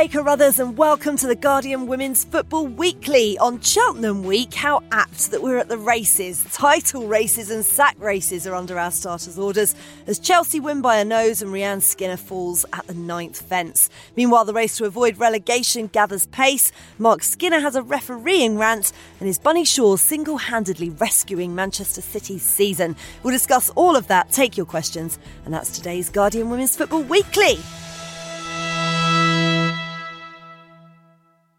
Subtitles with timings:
[0.00, 3.36] Faye Carruthers, and welcome to the Guardian Women's Football Weekly.
[3.36, 6.42] On Cheltenham Week, how apt that we're at the races.
[6.54, 9.74] Title races and sack races are under our starters' orders
[10.06, 13.90] as Chelsea win by a nose and Rehanne Skinner falls at the ninth fence.
[14.16, 16.72] Meanwhile, the race to avoid relegation gathers pace.
[16.96, 22.42] Marc Skinner has a refereeing rant, and is Bunny Shaw single handedly rescuing Manchester City's
[22.42, 22.96] season?
[23.22, 27.58] We'll discuss all of that, take your questions, and that's today's Guardian Women's Football Weekly.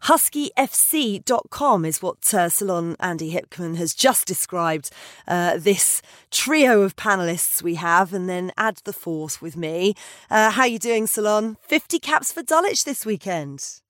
[0.04, 4.90] huskyfc.com is what uh, Ceylon Andi Hickman has just described
[5.28, 9.94] uh, this trio of panelists we have, and then add the fourth with me.
[10.30, 11.56] Uh, how you doing, Salon?
[11.62, 13.80] 50 caps for Dulwich this weekend.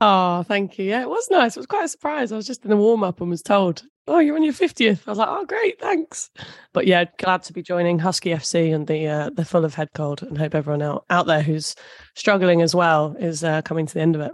[0.00, 0.84] Oh, thank you.
[0.84, 1.56] Yeah, it was nice.
[1.56, 2.32] It was quite a surprise.
[2.32, 5.02] I was just in the warm up and was told, "Oh, you're on your 50th."
[5.06, 6.28] I was like, "Oh, great, thanks."
[6.72, 9.90] But yeah, glad to be joining Husky FC and the uh, the full of head
[9.94, 11.76] cold, and hope everyone out out there who's
[12.16, 14.32] struggling as well is uh, coming to the end of it.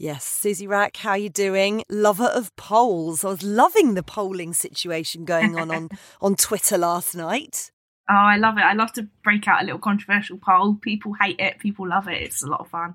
[0.00, 1.82] Yes, Susie Wrack, how you doing?
[1.90, 3.24] Lover of polls.
[3.24, 5.88] I was loving the polling situation going on on,
[6.20, 7.72] on Twitter last night.
[8.08, 8.64] Oh, I love it.
[8.64, 10.76] I love to break out a little controversial poll.
[10.76, 12.22] People hate it, people love it.
[12.22, 12.94] It's a lot of fun.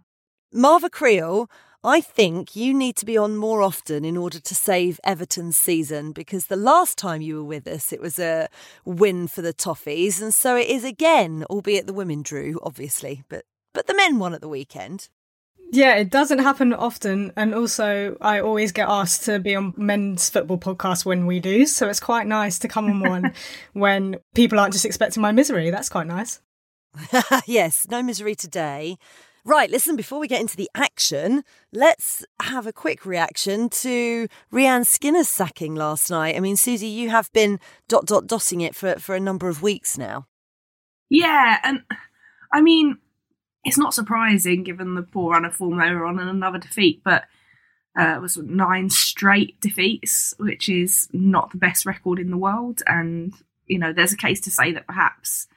[0.53, 1.49] Marva Kreel,
[1.83, 6.13] I think you need to be on more often in order to save Everton's season
[6.13, 8.47] because the last time you were with us, it was a
[8.85, 10.21] win for the Toffees.
[10.21, 14.33] And so it is again, albeit the women drew, obviously, but, but the men won
[14.33, 15.09] at the weekend.
[15.71, 17.31] Yeah, it doesn't happen often.
[17.35, 21.65] And also, I always get asked to be on men's football podcasts when we do.
[21.65, 23.33] So it's quite nice to come on one
[23.73, 25.71] when people aren't just expecting my misery.
[25.71, 26.41] That's quite nice.
[27.47, 28.97] yes, no misery today.
[29.45, 34.85] Right, listen, before we get into the action, let's have a quick reaction to Rehanne
[34.85, 36.37] Skinner's sacking last night.
[36.37, 39.61] I mean, Susie, you have been dot dot dotting it for, for a number of
[39.61, 40.27] weeks now.
[41.09, 41.81] Yeah, and
[42.53, 42.99] I mean,
[43.63, 47.01] it's not surprising given the poor run of form they were on and another defeat,
[47.03, 47.25] but
[47.97, 52.81] uh, it was nine straight defeats, which is not the best record in the world.
[52.87, 53.33] And,
[53.67, 55.47] you know, there's a case to say that perhaps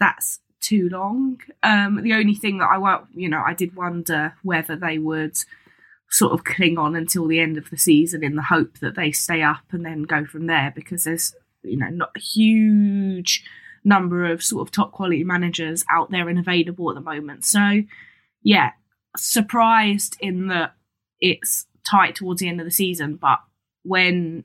[0.00, 1.40] that's too long.
[1.62, 5.38] Um, the only thing that I, you know, I did wonder whether they would
[6.10, 9.12] sort of cling on until the end of the season in the hope that they
[9.12, 13.44] stay up and then go from there because there's, you know, not a huge
[13.84, 17.44] number of sort of top quality managers out there and available at the moment.
[17.44, 17.82] So,
[18.42, 18.72] yeah,
[19.16, 20.74] surprised in that
[21.20, 23.40] it's tight towards the end of the season, but
[23.82, 24.44] when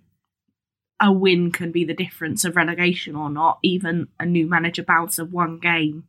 [1.02, 5.20] a win can be the difference of relegation or not, even a new manager bounce
[5.20, 6.06] of one game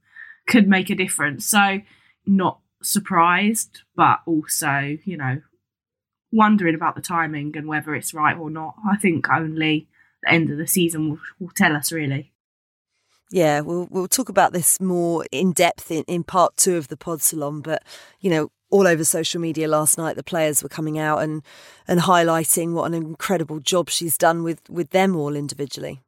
[0.47, 1.47] could make a difference.
[1.47, 1.81] So,
[2.25, 5.43] not surprised, but also, you know,
[6.33, 8.75] wondering about the timing and whether it's right or not.
[8.89, 9.89] I think only
[10.23, 12.33] the end of the season will, will tell us, really.
[13.31, 16.97] Yeah, we'll we'll talk about this more in depth in, in part two of the
[16.97, 17.61] pod Ceylon.
[17.61, 17.83] But
[18.21, 21.43] you know, all over social media last night, the players were coming out and
[21.89, 26.01] and highlighting what an incredible job she's done with with them all individually.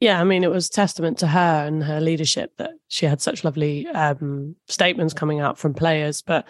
[0.00, 3.42] Yeah, I mean, it was testament to her and her leadership that she had such
[3.42, 6.22] lovely um, statements coming out from players.
[6.22, 6.46] But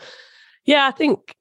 [0.66, 1.32] yeah, I think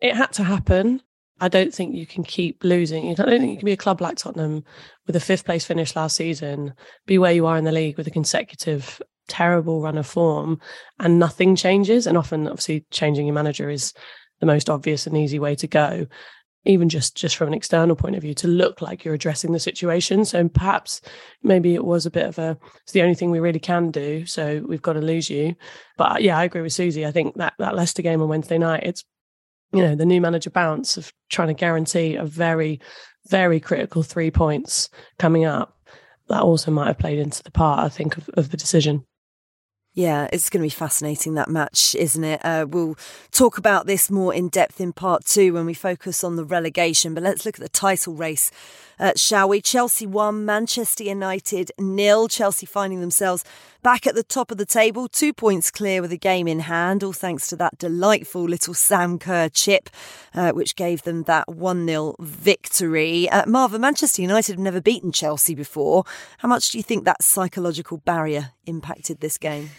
[0.00, 1.02] it had to happen.
[1.40, 3.10] I don't think you can keep losing.
[3.10, 4.64] I don't think you can be a club like Tottenham
[5.06, 6.72] with a fifth place finish last season,
[7.04, 10.60] be where you are in the league with a consecutive terrible run of form
[10.98, 12.06] and nothing changes.
[12.06, 13.92] And often, obviously, changing your manager is
[14.40, 16.06] the most obvious and easy way to go,
[16.64, 19.60] even just just from an external point of view, to look like you're addressing the
[19.60, 20.24] situation.
[20.24, 21.02] So perhaps
[21.42, 24.24] maybe it was a bit of a it's the only thing we really can do.
[24.24, 25.54] So we've got to lose you.
[25.98, 27.04] But yeah, I agree with Susie.
[27.06, 29.04] I think that that Leicester game on Wednesday night, it's
[29.72, 32.80] you know, the new manager bounce of trying to guarantee a very,
[33.28, 34.88] very critical three points
[35.18, 35.76] coming up,
[36.28, 39.04] that also might have played into the part, I think, of, of the decision.
[39.96, 42.44] Yeah, it's going to be fascinating that match, isn't it?
[42.44, 42.98] Uh, we'll
[43.30, 47.14] talk about this more in depth in part two when we focus on the relegation.
[47.14, 48.50] But let's look at the title race,
[49.00, 49.62] uh, shall we?
[49.62, 52.28] Chelsea won, Manchester United nil.
[52.28, 53.42] Chelsea finding themselves
[53.82, 57.02] back at the top of the table, two points clear with a game in hand,
[57.02, 59.88] all thanks to that delightful little Sam Kerr chip,
[60.34, 63.30] uh, which gave them that 1 0 victory.
[63.30, 66.04] Uh, Marva, Manchester United have never beaten Chelsea before.
[66.38, 69.70] How much do you think that psychological barrier impacted this game?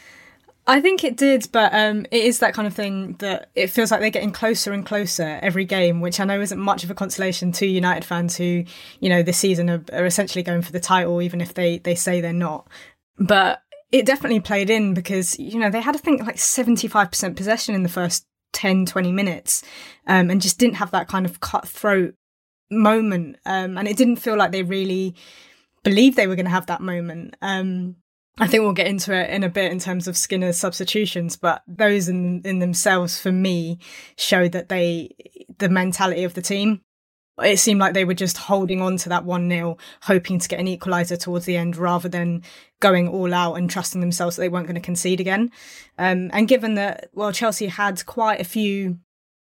[0.69, 3.89] I think it did, but um, it is that kind of thing that it feels
[3.89, 6.93] like they're getting closer and closer every game, which I know isn't much of a
[6.93, 8.65] consolation to United fans who,
[8.99, 11.95] you know, this season are, are essentially going for the title, even if they, they
[11.95, 12.67] say they're not.
[13.17, 13.61] But
[13.93, 17.83] it definitely played in because, you know, they had, I think, like 75% possession in
[17.83, 19.63] the first 10, 20 minutes
[20.05, 22.13] um, and just didn't have that kind of cutthroat
[22.69, 23.37] moment.
[23.45, 25.15] Um, and it didn't feel like they really
[25.83, 27.37] believed they were going to have that moment.
[27.41, 27.95] Um,
[28.39, 31.63] I think we'll get into it in a bit in terms of Skinner's substitutions, but
[31.67, 33.79] those in, in themselves, for me,
[34.15, 35.15] show that they,
[35.57, 36.81] the mentality of the team.
[37.41, 40.59] It seemed like they were just holding on to that 1 0, hoping to get
[40.59, 42.41] an equaliser towards the end rather than
[42.79, 45.51] going all out and trusting themselves that they weren't going to concede again.
[45.99, 48.97] Um, and given that, well, Chelsea had quite a few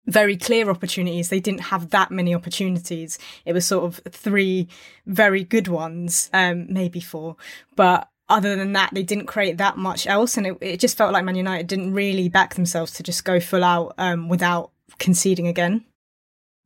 [0.06, 1.28] very clear opportunities.
[1.28, 3.18] They didn't have that many opportunities.
[3.44, 4.68] It was sort of three
[5.06, 7.36] very good ones, um, maybe four.
[7.74, 10.36] But other than that, they didn't create that much else.
[10.36, 13.40] And it, it just felt like Man United didn't really back themselves to just go
[13.40, 15.84] full out um, without conceding again.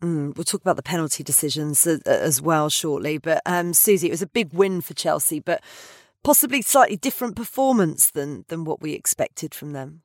[0.02, 3.18] Mm, we'll talk about the penalty decisions as, as well shortly.
[3.18, 5.62] But um, Susie, it was a big win for Chelsea, but
[6.24, 10.02] possibly slightly different performance than than what we expected from them.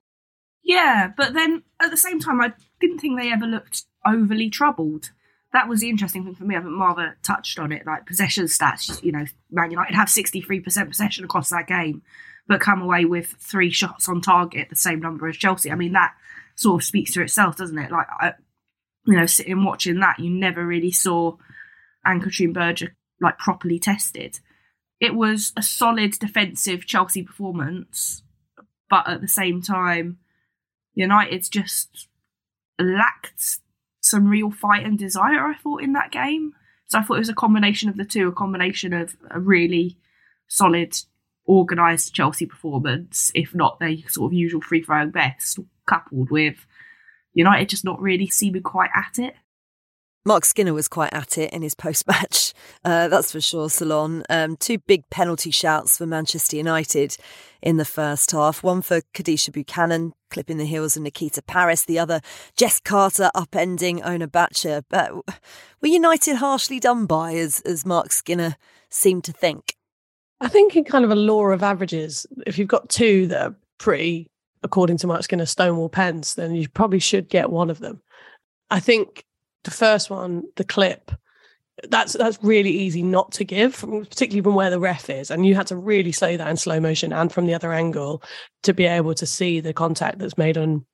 [0.63, 5.11] Yeah, but then at the same time, I didn't think they ever looked overly troubled.
[5.55, 6.57] That was the interesting thing for me.
[6.57, 9.01] I think Marva touched on it, like possession stats.
[9.01, 12.01] You know, Man United have 63% possession across that game,
[12.45, 15.71] but come away with three shots on target, the same number as Chelsea.
[15.71, 16.13] I mean, that
[16.55, 17.89] sort of speaks to itself, doesn't it?
[17.89, 18.33] Like, I,
[19.05, 21.37] you know, sitting watching that, you never really saw
[22.05, 24.41] Ann-Katrin Berger like properly tested.
[24.99, 28.23] It was a solid defensive Chelsea performance,
[28.89, 30.17] but at the same time,
[30.95, 32.09] United's just
[32.77, 33.59] lacked
[34.05, 36.53] some real fight and desire, I thought, in that game.
[36.87, 39.97] So I thought it was a combination of the two, a combination of a really
[40.47, 40.95] solid,
[41.47, 46.67] organised Chelsea performance, if not their sort of usual free throwing best, coupled with
[47.33, 49.35] United just not really seeming quite at it.
[50.27, 52.53] Marc Skinner was quite at it in his post match,
[52.85, 54.23] uh, that's for sure, Ceylon.
[54.27, 57.15] Um, two big penalty shouts for Manchester United
[57.61, 58.63] in the first half.
[58.63, 62.21] One for Kadeisha Buchanan, clipping the heels of Nikita Parris, The other,
[62.57, 64.83] Jess Carter upending Ona Batlle.
[64.89, 65.13] But
[65.81, 68.55] were United harshly done by, as, as Marc Skinner
[68.89, 69.75] seemed to think?
[70.41, 73.55] I think in kind of a law of averages, if you've got two that are
[73.77, 74.27] pretty,
[74.63, 78.01] according to Marc Skinner, Stonewall pens, then you probably should get one of them.
[78.71, 79.23] I think
[79.65, 81.11] the first one, the clip,
[81.89, 85.55] that's that's really easy not to give, particularly from where the ref is, and you
[85.55, 88.23] had to really slow that in slow motion and from the other angle
[88.63, 90.85] to be able to see the contact that's made on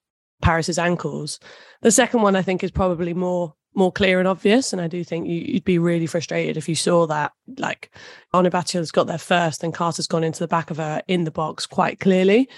[0.41, 1.39] Parris's ankles.
[1.81, 5.03] The second one, I think, is probably more more clear and obvious, and I do
[5.03, 7.31] think you, would be really frustrated if you saw that.
[7.57, 7.95] Like
[8.33, 11.31] Ona Batlle's got there first, and Carter's gone into the back of her in the
[11.31, 12.49] box quite clearly,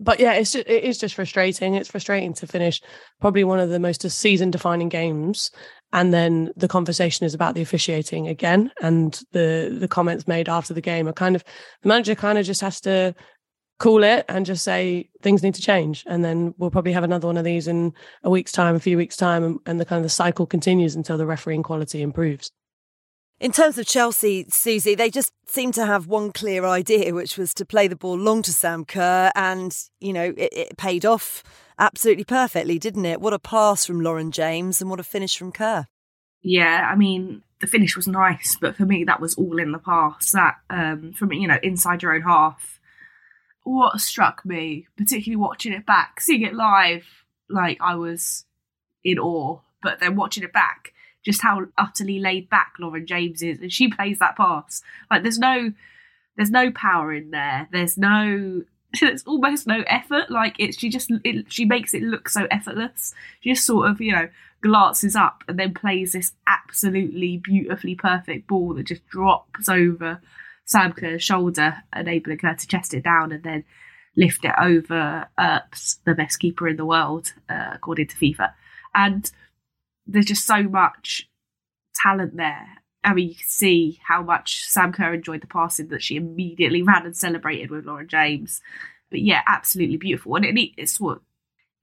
[0.00, 1.74] but yeah, it's just, it is just frustrating.
[1.74, 2.80] It's frustrating to finish
[3.20, 5.50] probably one of the most season defining games,
[5.92, 10.74] and then the conversation is about the officiating again, and the the comments made after
[10.74, 11.44] the game are kind of
[11.82, 13.14] the manager kind of just has to
[13.78, 17.26] cool it and just say things need to change, and then we'll probably have another
[17.26, 17.92] one of these in
[18.24, 20.96] a week's time, a few weeks time, and, and the kind of the cycle continues
[20.96, 22.50] until the refereeing quality improves.
[23.40, 27.54] In terms of Chelsea, Susie, they just seemed to have one clear idea, which was
[27.54, 31.42] to play the ball long to Sam Kerr, and you know it, it, paid off
[31.78, 33.18] absolutely perfectly, didn't it?
[33.18, 35.86] What a pass from Lauren James, and what a finish from Kerr.
[36.42, 39.78] Yeah, I mean the finish was nice, but for me that was all in the
[39.78, 40.32] pass.
[40.32, 42.78] That um, from you know inside your own half.
[43.62, 47.06] What struck me, particularly watching it back, seeing it live,
[47.48, 48.44] like I was
[49.02, 50.92] in awe, but then watching it back
[51.24, 54.82] just how utterly laid back Lauren James is, and she plays that pass.
[55.10, 55.72] Like there's no,
[56.36, 57.68] there's no power in there.
[57.72, 58.62] There's no,
[59.00, 60.30] there's almost no effort.
[60.30, 63.14] Like it's she just it, she makes it look so effortless.
[63.40, 64.28] She just sort of you know
[64.62, 70.20] glances up and then plays this absolutely beautifully perfect ball that just drops over
[70.66, 73.64] Sam Kerr's shoulder, enabling her to chest it down and then
[74.16, 78.52] lift it over Earps, the best keeper in the world, uh, according to FIFA.
[78.94, 79.30] And
[80.10, 81.28] there's just so much
[81.94, 82.66] talent there.
[83.02, 86.82] I mean, you can see how much Sam Kerr enjoyed the passing that she immediately
[86.82, 88.60] ran and celebrated with Lauren James.
[89.10, 90.36] But yeah, absolutely beautiful.
[90.36, 91.20] And it, it's what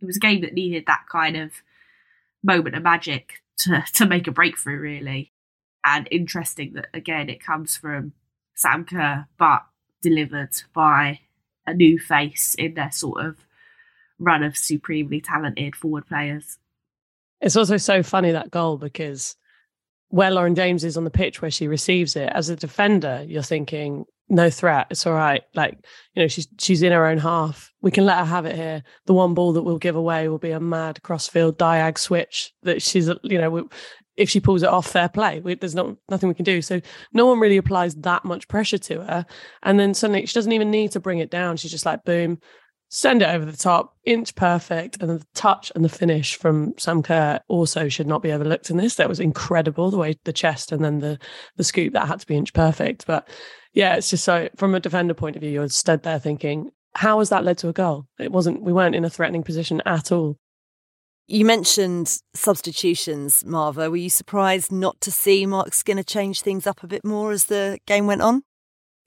[0.01, 1.51] it was a game that needed that kind of
[2.43, 5.31] moment of magic to to make a breakthrough, really.
[5.83, 8.13] And interesting that again it comes from
[8.53, 9.63] Sam Kerr, but
[10.01, 11.21] delivered by
[11.65, 13.37] a new face in their sort of
[14.19, 16.59] run of supremely talented forward players.
[17.41, 19.35] It's also so funny that goal because
[20.09, 23.43] where Lauren James is on the pitch where she receives it, as a defender, you're
[23.43, 24.87] thinking, no threat.
[24.89, 25.43] It's all right.
[25.55, 25.77] Like,
[26.13, 27.71] you know, she's she's in her own half.
[27.81, 28.83] We can let her have it here.
[29.05, 32.81] The one ball that we'll give away will be a mad crossfield diag switch that
[32.81, 33.69] she's, you know,
[34.17, 35.39] if she pulls it off, fair play.
[35.39, 36.61] We, there's not nothing we can do.
[36.61, 36.81] So
[37.13, 39.25] no one really applies that much pressure to her.
[39.63, 41.55] And then suddenly she doesn't even need to bring it down.
[41.55, 42.39] She's just like, boom,
[42.89, 45.01] send it over the top, inch perfect.
[45.01, 48.77] And the touch and the finish from Sam Kerr also should not be overlooked in
[48.77, 48.95] this.
[48.95, 51.19] That was incredible, the way the chest and then the
[51.55, 53.05] the scoop that had to be inch perfect.
[53.05, 53.27] But
[53.73, 57.19] yeah, it's just so from a defender point of view, you're stood there thinking, how
[57.19, 58.07] has that led to a goal?
[58.19, 60.37] It wasn't, we weren't in a threatening position at all.
[61.27, 63.91] You mentioned substitutions, Marva.
[63.91, 67.45] Were you surprised not to see Marc Skinner change things up a bit more as
[67.45, 68.43] the game went on?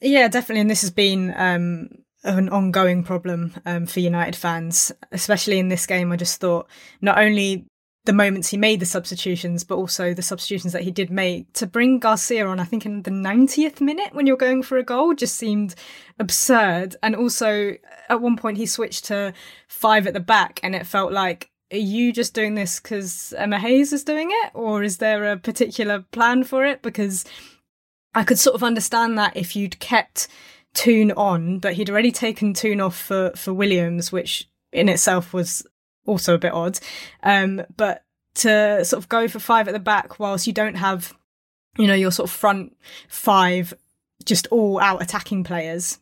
[0.01, 0.61] Yeah, definitely.
[0.61, 1.89] And this has been um,
[2.23, 6.13] an ongoing problem um, for United fans, especially in this game.
[6.13, 6.69] I just thought
[7.01, 7.67] not only
[8.05, 11.67] the moments he made the substitutions, but also the substitutions that he did make to
[11.67, 15.15] bring Garcia on, I think in the 90th minute when you're going for a goal
[15.15, 15.75] just seemed
[16.19, 16.97] absurd.
[17.03, 17.77] And also
[18.09, 19.35] at one point he switched to
[19.69, 23.59] five at the back and it felt like are you just doing this because Emma
[23.59, 26.83] Hayes is doing it, or is there a particular plan for it?
[26.83, 27.25] Because
[28.13, 30.27] I could sort of understand that if you'd kept
[30.75, 35.67] Toone on, but he'd already taken Toone off for for Williams, which in itself was
[36.07, 36.79] also a bit odd.
[37.23, 38.05] Um, but
[38.37, 41.13] to sort of go for five at the back whilst you don't have,
[41.77, 42.77] you know, your sort of front
[43.09, 43.75] five
[44.25, 45.99] just all out attacking players.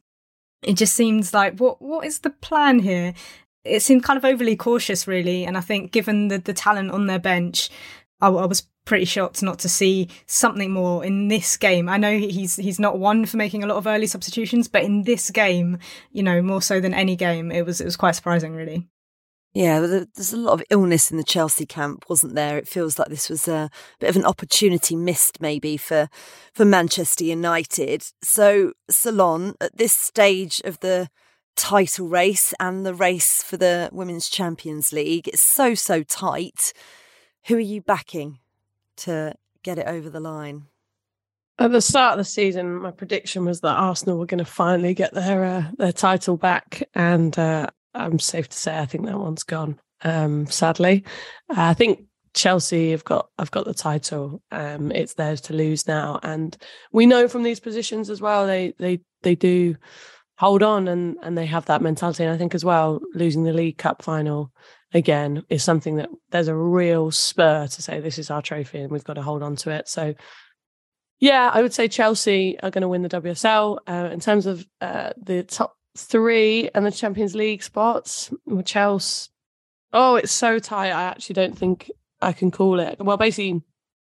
[0.62, 3.14] It just seems like what what is the plan here?
[3.68, 5.44] it seemed kind of overly cautious, really.
[5.44, 7.70] And I think, given the, the talent on their bench,
[8.20, 11.88] I, I, was pretty shocked not to see something more in this game.
[11.88, 15.02] I know he's he's not one for making a lot of early substitutions, but in
[15.02, 15.78] this game,
[16.10, 18.88] you know, more so than any game, it was it was quite surprising, really.
[19.54, 22.58] Yeah, there's a lot of illness in the Chelsea camp, wasn't there?
[22.58, 26.08] It feels like this was a bit of an opportunity missed, maybe for
[26.54, 28.04] for Manchester United.
[28.22, 31.08] So, Ceylon, at this stage of the
[31.56, 35.28] title race and the race for the Women's Champions League.
[35.28, 36.72] It's so, so tight.
[37.48, 38.38] Who are you backing
[38.98, 40.64] to get it over the line?
[41.58, 44.94] At the start of the season, my prediction was that Arsenal were going to finally
[44.94, 49.18] get their uh, their title back, and uh, I'm safe to say I think that
[49.18, 49.80] one's gone.
[50.02, 51.04] Um, sadly,
[51.50, 54.40] I think Chelsea have got have got the title.
[54.52, 56.56] Um, it's theirs to lose now, and
[56.92, 58.46] we know from these positions as well.
[58.46, 59.76] They they they do
[60.38, 62.22] hold on and and they have that mentality.
[62.22, 64.52] And I think as well, losing the League Cup final
[64.92, 68.90] again is something that there's a real spur to say this is our trophy and
[68.90, 69.88] we've got to hold on to it.
[69.88, 70.14] So
[71.20, 73.78] yeah, I would say Chelsea are going to win the WSL.
[73.86, 78.32] Uh, in terms of uh, the top three and the Champions League spots,
[78.64, 79.30] Chelsea,
[79.92, 80.90] oh, it's so tight.
[80.90, 81.90] I actually don't think
[82.20, 82.98] I can call it.
[83.00, 83.62] Well, basically,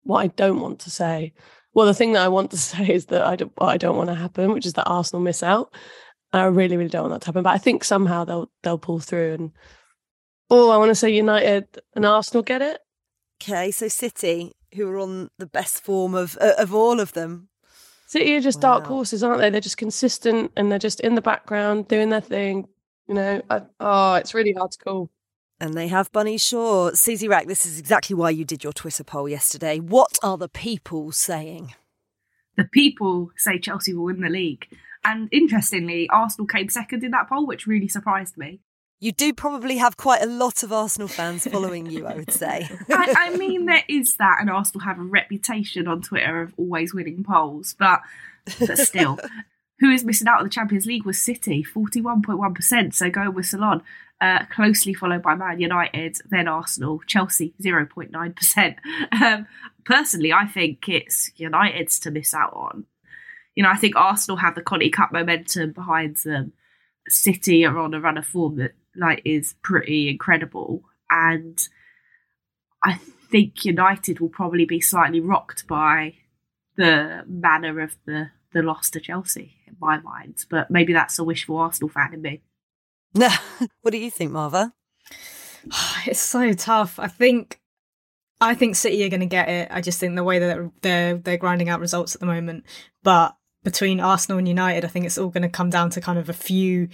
[0.05, 1.33] what I don't want to say.
[1.75, 4.11] Well, the thing that I want to say is that I don't, I don't want
[4.11, 5.75] to happen, which is that Arsenal miss out.
[6.33, 7.43] I really, really don't want that to happen.
[7.43, 9.35] But I think somehow they'll they'll pull through.
[9.35, 9.51] And
[10.53, 11.67] oh, I want to say United
[11.97, 12.81] and Arsenal get it.
[13.43, 17.49] Okay, so City, who are on the best form of uh, of all of them.
[18.07, 18.75] City are just wow.
[18.75, 19.49] dark horses, aren't they?
[19.49, 22.69] They're just consistent and they're just in the background doing their thing.
[23.09, 25.11] You know, I, oh, it's really hard to call.
[25.59, 26.91] And they have Bunny Shaw.
[26.93, 29.79] Susie Wrack, this is exactly why you did your Twitter poll yesterday.
[29.79, 31.75] What are the people saying?
[32.57, 34.67] The people say Chelsea will win the league.
[35.05, 38.61] And interestingly, Arsenal came second in that poll, which really surprised me.
[39.03, 42.69] You do probably have quite a lot of Arsenal fans following you, I would say.
[42.89, 46.95] I, I, mean, there is that, and Arsenal have a reputation on Twitter of always
[46.95, 48.01] winning polls, but,
[48.61, 49.19] but still.
[49.81, 53.83] Who is missing out on the Champions League was City, 41.1%, so going with Ceylon.
[54.21, 58.77] Uh, closely followed by Man United, then Arsenal, Chelsea, 0.9%.
[59.21, 59.47] Um,
[59.85, 62.87] personally, I think it's United's to miss out on
[63.55, 66.53] you know, I think Arsenal have the Conti Cup momentum behind them.
[67.09, 71.59] City are on a run of form that like is pretty incredible, and
[72.85, 76.15] I think United will probably be slightly rocked by
[76.77, 80.45] the manner of the the loss to Chelsea in my mind.
[80.51, 82.43] But maybe that's a wishful Arsenal fan in me.
[83.83, 84.73] what do you think, Marva?
[86.05, 86.99] It's so tough.
[86.99, 87.61] I think
[88.41, 89.69] I think City are going to get it.
[89.71, 92.65] I just think the way that they're, they're they're grinding out results at the moment,
[93.05, 96.19] but between Arsenal and United, I think it's all going to come down to kind
[96.19, 96.89] of a few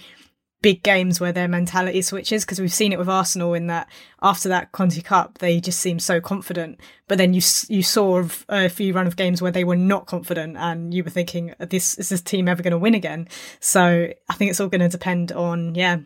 [0.61, 3.89] big games where their mentality switches because we've seen it with Arsenal in that
[4.21, 6.79] after that Conti Cup they just seemed so confident.
[7.07, 10.57] But then you you saw a few run of games where they were not confident
[10.57, 13.27] and you were thinking this is this team ever going to win again?
[13.59, 15.99] So I think it's all going to depend on yeah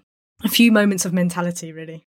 [0.44, 2.06] a few moments of mentality really.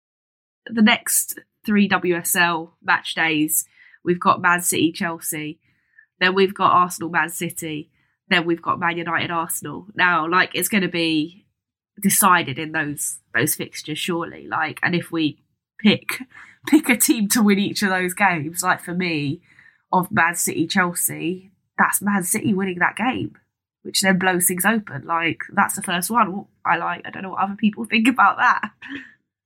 [0.66, 3.66] The next 3 WSL match days
[4.04, 5.60] we've got Man City Chelsea
[6.18, 7.90] then we've got Arsenal Man City
[8.28, 9.86] then we've got Man United, Arsenal.
[9.94, 11.41] Now, like it's going to be
[12.00, 14.46] decided in those those fixtures, surely.
[14.46, 15.42] Like, and if we
[15.78, 16.20] pick
[16.66, 19.42] pick a team to win each of those games, like for me,
[19.92, 23.36] of Man City Chelsea, that's Man City winning that game,
[23.82, 25.04] which then blows things open.
[25.06, 26.46] Like that's the first one.
[26.64, 27.02] I like.
[27.04, 28.70] I don't know what other people think about that.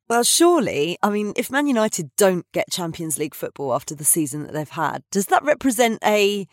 [0.09, 4.45] Well, surely, I mean, if Man United don't get Champions League football after the season
[4.45, 6.47] that they've had, does that represent a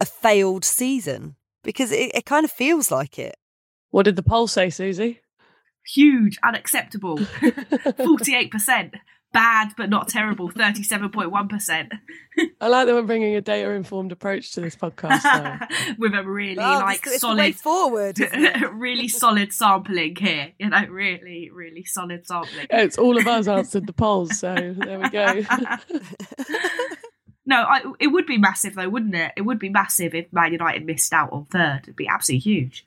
[0.00, 1.36] a failed season?
[1.62, 3.36] Because it, it kind of feels like it.
[3.90, 5.20] What did the poll say, Susie?
[5.86, 7.18] Huge, unacceptable.
[7.96, 8.94] Forty-eight percent
[9.36, 11.92] bad but not terrible, 37.1%.
[12.60, 15.98] I like that we're bringing a data informed approach to this podcast.
[15.98, 18.18] With a really oh, like this, solid forward.
[18.72, 20.52] really solid sampling here.
[20.58, 22.66] You know, really, really solid sampling.
[22.70, 25.42] Yeah, it's all of us answered the polls, so there we go.
[27.44, 29.32] no, I, it would be massive though, wouldn't it?
[29.36, 31.80] It would be massive if Man United missed out on third.
[31.82, 32.85] It'd be absolutely huge.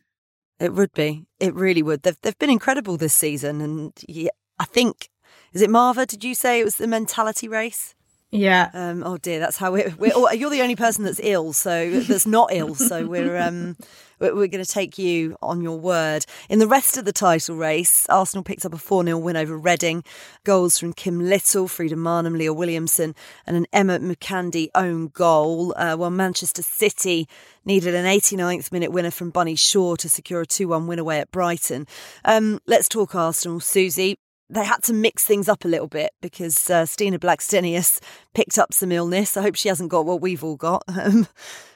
[0.60, 1.26] It would be.
[1.40, 2.04] It really would.
[2.04, 5.10] They've they've been incredible this season, and yeah, I think
[5.54, 6.06] is it Marva?
[6.06, 7.96] Did you say it was the mentality race?
[8.32, 8.70] Yeah.
[8.74, 9.94] Um, oh dear, that's how we're.
[9.98, 12.76] we're you're the only person that's ill, so that's not ill.
[12.76, 13.76] So we're um,
[14.20, 16.26] we're, we're going to take you on your word.
[16.48, 19.58] In the rest of the title race, Arsenal picked up a 4 0 win over
[19.58, 20.04] Reading.
[20.44, 23.16] Goals from Kim Little, Frida Maanum, Leah Williamson,
[23.48, 25.74] and an Emma Mukandi own goal.
[25.76, 27.28] Uh, while Manchester City
[27.66, 31.20] needed an 89th minute winner from Bunny Shaw to secure a 2 1 win away
[31.20, 31.88] at Brighton.
[32.26, 33.60] Um, let's talk Arsenal.
[33.60, 38.02] Susie, they had to mix things up a little bit because uh, Stina Blackstenius
[38.34, 39.38] picked up some illness.
[39.38, 40.84] I hope she hasn't got what we've all got.
[41.00, 41.28] Um,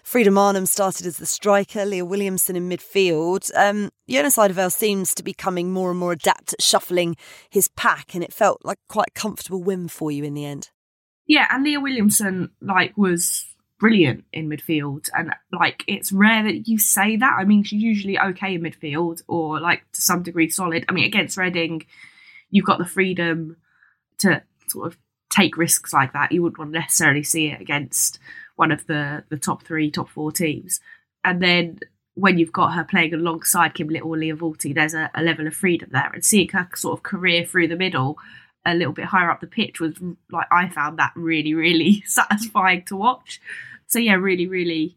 [0.03, 3.49] Frida Maanum started as the striker, Leah Williamson in midfield.
[3.55, 7.15] Um, Jonas Eidevall seems to be coming more and more adept at shuffling
[7.49, 10.71] his pack, and it felt like quite a comfortable win for you in the end.
[11.25, 13.45] Yeah, and Leah Williamson like was
[13.79, 17.37] brilliant in midfield, and like it's rare that you say that.
[17.39, 20.83] I mean, she's usually okay in midfield or like to some degree solid.
[20.89, 21.85] I mean, against Reading
[22.53, 23.57] you've got the freedom
[24.19, 24.97] to sort of
[25.29, 26.31] take risks like that.
[26.31, 28.19] You wouldn't want to necessarily see it against
[28.55, 30.79] one of the the top three, top four teams.
[31.23, 31.79] And then
[32.13, 35.47] when you've got her playing alongside Kim Little or Lia Wälti, there's a, a, level
[35.47, 36.11] of freedom there.
[36.13, 38.19] And seeing her sort of career through the middle,
[38.63, 39.97] a little bit higher up the pitch, was
[40.29, 43.41] like I found that really, really satisfying to watch.
[43.87, 44.95] So yeah, really, really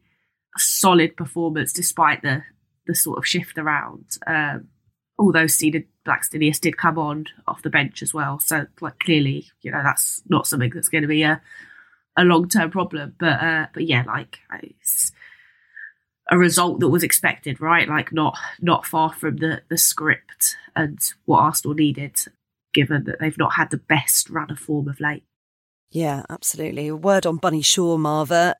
[0.59, 2.42] solid performance despite the
[2.87, 4.05] the sort of shift around.
[4.27, 4.69] Um,
[5.18, 8.38] although Stina Blackstenius did come on off the bench as well.
[8.38, 11.40] So like clearly, you know, that's not something that's going to be a
[12.16, 13.14] a long term problem.
[13.18, 15.12] But uh, but yeah, like it's
[16.31, 17.88] a result that was expected, right?
[17.88, 22.16] Like not not far from the the script and what Arsenal needed,
[22.74, 25.24] given that they've not had the best run of form of late.
[25.90, 26.88] Yeah, absolutely.
[26.88, 28.57] A word on Bunny Shaw, Marva.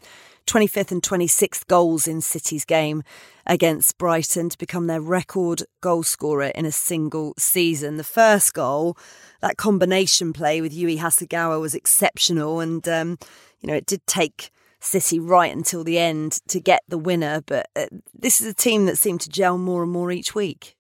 [0.47, 3.03] 25th and 26th goals in City's game
[3.47, 7.97] against Brighton to become their record goal scorer in a single season.
[7.97, 8.97] The first goal,
[9.43, 13.19] that combination play with Yui Hasegawa was exceptional, and um,
[13.61, 17.43] you know it did take City right until the end to get the winner.
[17.45, 20.76] But uh, this is a team that seemed to gel more and more each week.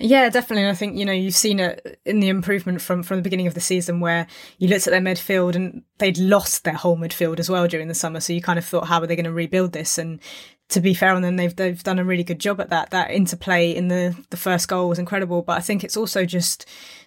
[0.00, 0.62] Yeah, definitely.
[0.62, 3.48] And I think, you know, you've seen it in the improvement from, from the beginning
[3.48, 7.40] of the season where you looked at their midfield and they'd lost their whole midfield
[7.40, 8.20] as well during the summer.
[8.20, 9.98] So you kind of thought, how are they going to rebuild this?
[9.98, 10.20] And
[10.68, 12.90] to be fair on them, they've they've done a really good job at that.
[12.90, 15.42] That interplay in the the first goal was incredible.
[15.42, 16.66] But I think it's also just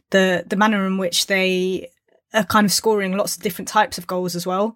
[0.10, 1.90] the the manner in which they
[2.34, 4.76] are kind of scoring lots of different types of goals as well.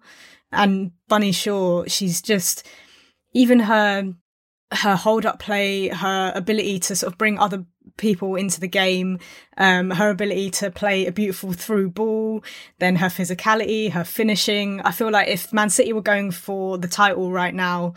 [0.52, 2.66] And Bunny Shaw, she's just
[3.34, 4.14] even her
[4.72, 7.66] her hold up play, her ability to sort of bring other
[7.96, 9.18] people into the game,
[9.56, 12.42] um, her ability to play a beautiful through ball,
[12.78, 14.80] then her physicality, her finishing.
[14.82, 17.94] I feel like if Man City were going for the title right now,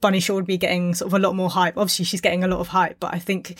[0.00, 1.76] Bunny Shaw would be getting sort of a lot more hype.
[1.76, 3.58] Obviously, she's getting a lot of hype, but I think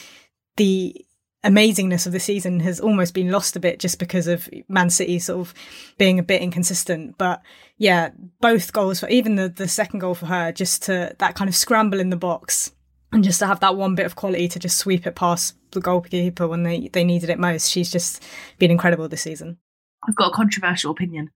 [0.56, 1.04] the
[1.44, 5.18] amazingness of the season has almost been lost a bit just because of Man City
[5.18, 5.54] sort of
[5.96, 7.16] being a bit inconsistent.
[7.16, 7.42] But
[7.78, 11.48] yeah, both goals for even the, the second goal for her, just to that kind
[11.48, 12.72] of scramble in the box
[13.12, 15.80] and just to have that one bit of quality to just sweep it past the
[15.80, 17.70] goalkeeper when they, they needed it most.
[17.70, 18.22] She's just
[18.58, 19.58] been incredible this season.
[20.06, 21.30] I've got a controversial opinion.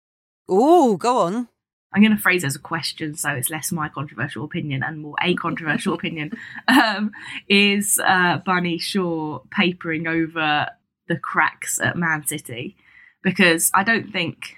[0.47, 1.47] Oh, go on.
[1.93, 4.99] I'm going to phrase it as a question, so it's less my controversial opinion and
[4.99, 6.31] more a controversial opinion.
[6.67, 7.11] Um,
[7.47, 10.67] is uh, Bunny Shaw papering over
[11.07, 12.75] the cracks at Man City?
[13.21, 14.57] Because I don't think,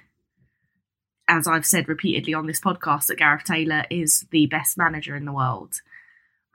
[1.28, 5.26] as I've said repeatedly on this podcast, that Gareth Taylor is the best manager in
[5.26, 5.82] the world.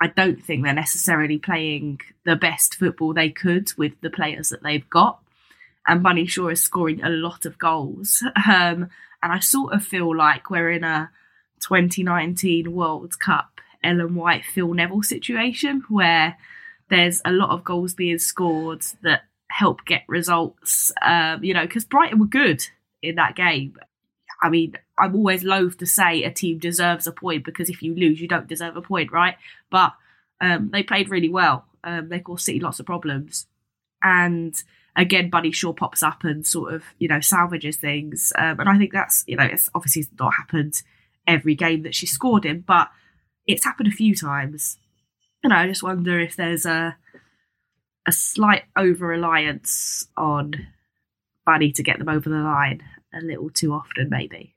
[0.01, 4.63] I don't think they're necessarily playing the best football they could with the players that
[4.63, 5.21] they've got.
[5.87, 8.23] And Bunny Shaw is scoring a lot of goals.
[8.37, 8.89] Um,
[9.23, 11.11] and I sort of feel like we're in a
[11.61, 16.37] 2019 World Cup Ellen White Phil Neville situation where
[16.89, 20.93] there's a lot of goals being scored that help get results.
[21.03, 22.63] Um, you know, because Brighton were good
[23.03, 23.77] in that game.
[24.43, 27.95] I mean, I'm always loath to say a team deserves a point because if you
[27.95, 29.37] lose, you don't deserve a point, right?
[29.71, 29.93] But
[30.41, 31.67] um, they played really well.
[31.85, 33.47] Um, they caused City lots of problems.
[34.03, 34.55] And
[34.97, 38.33] again, Bunny Shaw pops up and sort of, you know, salvages things.
[38.37, 40.83] Um, and I think that's, you know, it's obviously not happened
[41.27, 42.89] every game that she scored in, but
[43.47, 44.79] it's happened a few times.
[45.43, 46.97] And I just wonder if there's a
[48.07, 50.55] a slight over reliance on
[51.51, 52.81] Bunny to get them over the line
[53.13, 54.55] a little too often, maybe.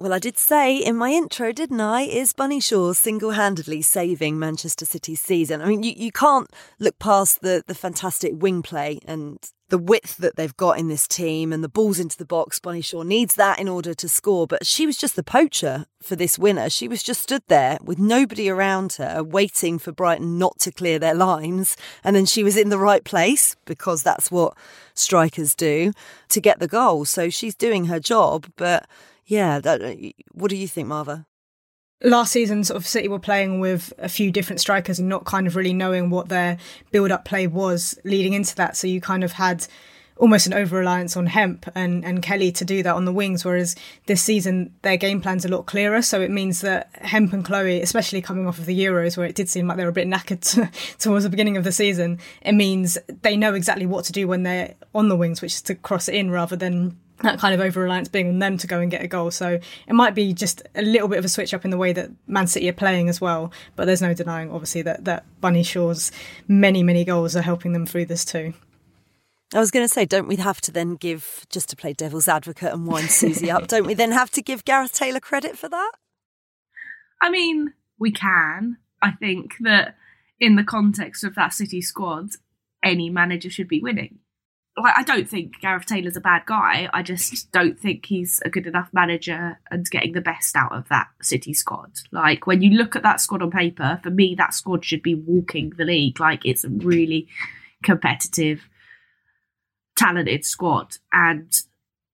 [0.00, 2.02] Well, I did say in my intro, didn't I?
[2.02, 5.60] Is Bunny Shaw single handedly saving Manchester City's season?
[5.60, 6.48] I mean, you, you can't
[6.78, 11.08] look past the, the fantastic wing play and the width that they've got in this
[11.08, 12.60] team and the balls into the box.
[12.60, 16.14] Bunny Shaw needs that in order to score, but she was just the poacher for
[16.14, 16.70] this winner.
[16.70, 20.98] She was just stood there with nobody around her, waiting for Brighton not to clear
[20.98, 21.76] their lines.
[22.04, 24.56] And then she was in the right place because that's what
[24.94, 25.92] strikers do
[26.28, 27.04] to get the goal.
[27.04, 28.86] So she's doing her job, but
[29.24, 29.96] yeah, that,
[30.32, 31.26] what do you think, Marva?
[32.02, 35.46] Last season, sort of City were playing with a few different strikers and not kind
[35.46, 36.58] of really knowing what their
[36.90, 38.76] build-up play was leading into that.
[38.76, 39.66] So you kind of had
[40.18, 43.44] almost an over reliance on Hemp and, and Kelly to do that on the wings,
[43.44, 46.02] whereas this season their game plan's a lot clearer.
[46.02, 49.34] So it means that Hemp and Chloe, especially coming off of the Euros where it
[49.34, 52.18] did seem like they were a bit knackered to, towards the beginning of the season,
[52.42, 55.62] it means they know exactly what to do when they're on the wings, which is
[55.62, 58.66] to cross it in rather than that kind of over reliance being on them to
[58.66, 59.30] go and get a goal.
[59.30, 61.92] So it might be just a little bit of a switch up in the way
[61.92, 63.52] that Man City are playing as well.
[63.74, 66.12] But there's no denying, obviously, that, that Bunny Shaw's
[66.46, 68.54] many, many goals are helping them through this too.
[69.54, 72.28] I was going to say, don't we have to then give, just to play devil's
[72.28, 75.68] advocate and wind Susie up, don't we then have to give Gareth Taylor credit for
[75.68, 75.92] that?
[77.22, 78.78] I mean, we can.
[79.00, 79.94] I think that
[80.40, 82.30] in the context of that City squad,
[82.82, 84.18] any manager should be winning
[84.76, 86.88] like I don't think Gareth Taylor's a bad guy.
[86.92, 90.88] I just don't think he's a good enough manager and getting the best out of
[90.88, 91.92] that City squad.
[92.12, 95.14] Like when you look at that squad on paper, for me that squad should be
[95.14, 96.20] walking the league.
[96.20, 97.28] Like it's a really
[97.82, 98.68] competitive,
[99.96, 101.50] talented squad, and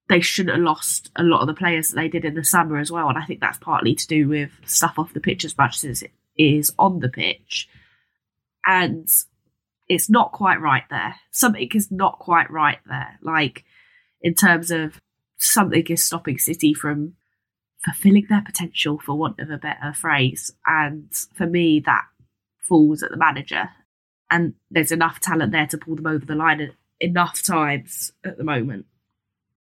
[0.08, 2.78] they shouldn't have lost a lot of the players that they did in the summer
[2.78, 3.08] as well.
[3.08, 6.02] And I think that's partly to do with stuff off the pitch as much as
[6.02, 7.68] it is on the pitch.
[8.64, 9.08] And
[9.92, 11.16] it's not quite right there.
[11.30, 13.18] Something is not quite right there.
[13.20, 13.64] Like
[14.22, 14.98] in terms of
[15.36, 17.14] something is stopping City from
[17.84, 20.50] fulfilling their potential, for want of a better phrase.
[20.66, 22.04] And for me, that
[22.66, 23.68] falls at the manager.
[24.30, 28.44] And there's enough talent there to pull them over the line enough times at the
[28.44, 28.86] moment.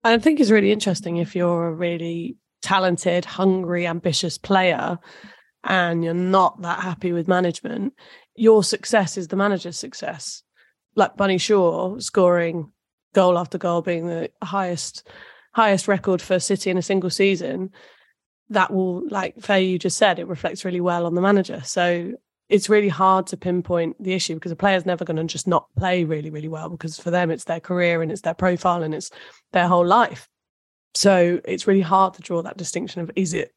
[0.06, 4.98] I think it's really interesting if you're a really talented, hungry, ambitious player
[5.64, 7.94] and you're not that happy with management,
[8.36, 10.44] your success is the manager's success.
[10.96, 12.72] Like Bunny Shaw scoring
[13.14, 15.08] goal after goal, being the highest
[15.54, 17.72] highest record for City in a single season,
[18.50, 21.62] that will, like Faye, you just said, it reflects really well on the manager.
[21.64, 22.14] So
[22.50, 25.68] it's really hard to pinpoint the issue because a player's never going to just not
[25.78, 28.94] play really, really well because for them it's their career and it's their profile and
[28.94, 29.10] it's
[29.54, 30.28] their whole life.
[30.94, 33.54] So it's really hard to draw that distinction of is it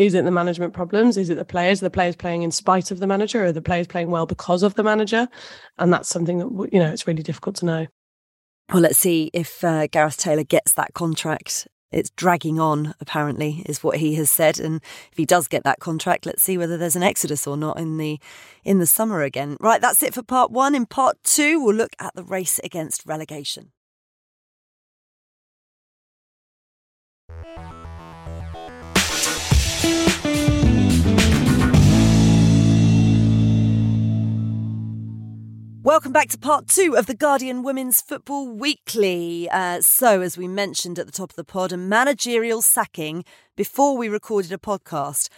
[0.00, 1.18] is it the management problems?
[1.18, 1.82] Is it the players?
[1.82, 3.44] Are the players playing in spite of the manager?
[3.44, 5.28] Or the players playing well because of the manager?
[5.78, 7.86] And that's something that, you know, it's really difficult to know.
[8.72, 11.68] Well, let's see if uh, Gareth Taylor gets that contract.
[11.92, 14.58] It's dragging on, apparently, is what he has said.
[14.58, 17.78] And if he does get that contract, let's see whether there's an exodus or not
[17.78, 18.18] in the
[18.64, 19.56] in the summer again.
[19.60, 20.74] Right, that's it for part one.
[20.74, 23.72] In part two, we'll look at the race against relegation.
[35.82, 39.48] Welcome back to part two of the Guardian Women's Football Weekly.
[39.48, 43.24] Uh, so, as we mentioned at the top of the pod, a managerial sacking
[43.56, 45.30] before we recorded a podcast.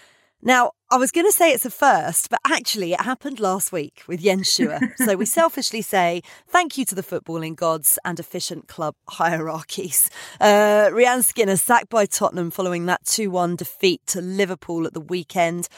[0.42, 4.02] Now, I was going to say it's a first, but actually it happened last week
[4.08, 4.80] with Jens Scheuer.
[4.96, 10.10] so we selfishly say thank you to the footballing gods and efficient club hierarchies.
[10.40, 15.00] Uh, Rehanne Skinner sacked by Tottenham following that 2 1 defeat to Liverpool at the
[15.00, 15.68] weekend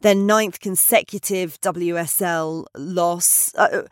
[0.00, 3.54] their ninth consecutive WSL loss.
[3.54, 3.82] Uh,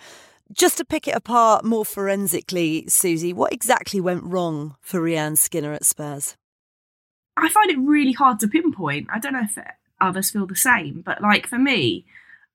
[0.53, 5.73] just to pick it apart more forensically, Susie, what exactly went wrong for Rehanne Skinner
[5.73, 6.37] at Spurs?
[7.37, 9.09] I find it really hard to pinpoint.
[9.13, 9.59] I don't know if
[10.01, 12.07] others feel the same, but like for me,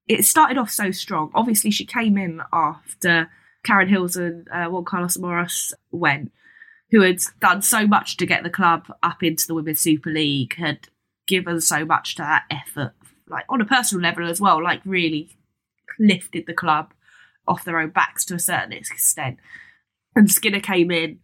[0.07, 1.31] it started off so strong.
[1.33, 3.29] Obviously, she came in after
[3.63, 6.31] Karen Hills and uh, Juan Carlos Amorós went,
[6.89, 10.55] who had done so much to get the club up into the Women's Super League,
[10.55, 10.87] had
[11.27, 12.93] given so much to that effort
[13.31, 15.35] like on a personal level as well, like really
[15.99, 16.93] lifted the club
[17.47, 19.37] off their own backs to a certain extent.
[20.15, 21.19] And Skinner came in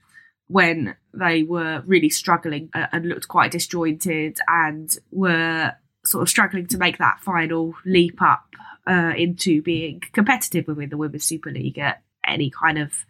[0.47, 5.73] when they were really struggling uh, and looked quite disjointed and were
[6.05, 8.45] sort of struggling to make that final leap up
[8.87, 13.05] uh, into being competitive within the Women's Super League at any kind of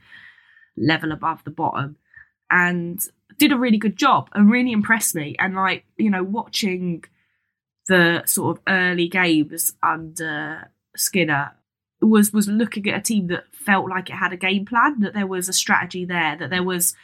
[0.76, 1.98] level above the bottom.
[2.50, 3.00] And
[3.38, 5.36] did a really good job and really impressed me.
[5.38, 7.04] And like, you know, watching
[7.88, 11.52] the sort of early games under Skinner
[12.02, 15.14] was was looking at a team that felt like it had a game plan, that
[15.14, 16.96] there was a strategy there, that there was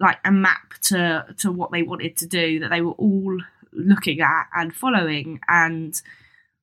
[0.00, 3.38] like a map to to what they wanted to do, that they were all
[3.72, 6.00] looking at and following, and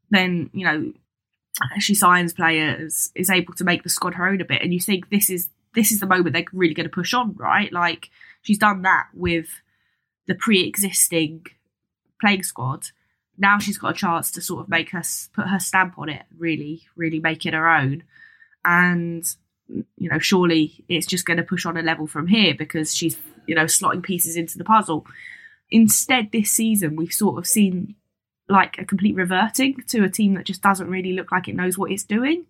[0.10, 0.93] then you know
[1.80, 4.80] she signs players, is able to make the squad her own a bit, and you
[4.80, 7.71] think this is this is the moment they're really going to push on, right?
[7.71, 8.10] Like
[8.41, 9.47] she's done that with
[10.28, 11.45] the pre-existing
[12.21, 12.88] playing squad.
[13.38, 16.24] Now she's got a chance to sort of make us put her stamp on it,
[16.38, 18.04] really, really make it her own.
[18.63, 19.26] And
[19.98, 23.17] you know, surely it's just going to push on a level from here because she's,
[23.48, 25.06] you know, slotting pieces into the puzzle.
[25.71, 27.95] Instead, this season, we've sort of seen
[28.48, 31.78] like a complete reverting to a team that just doesn't really look like it knows
[31.78, 32.45] what it's doing.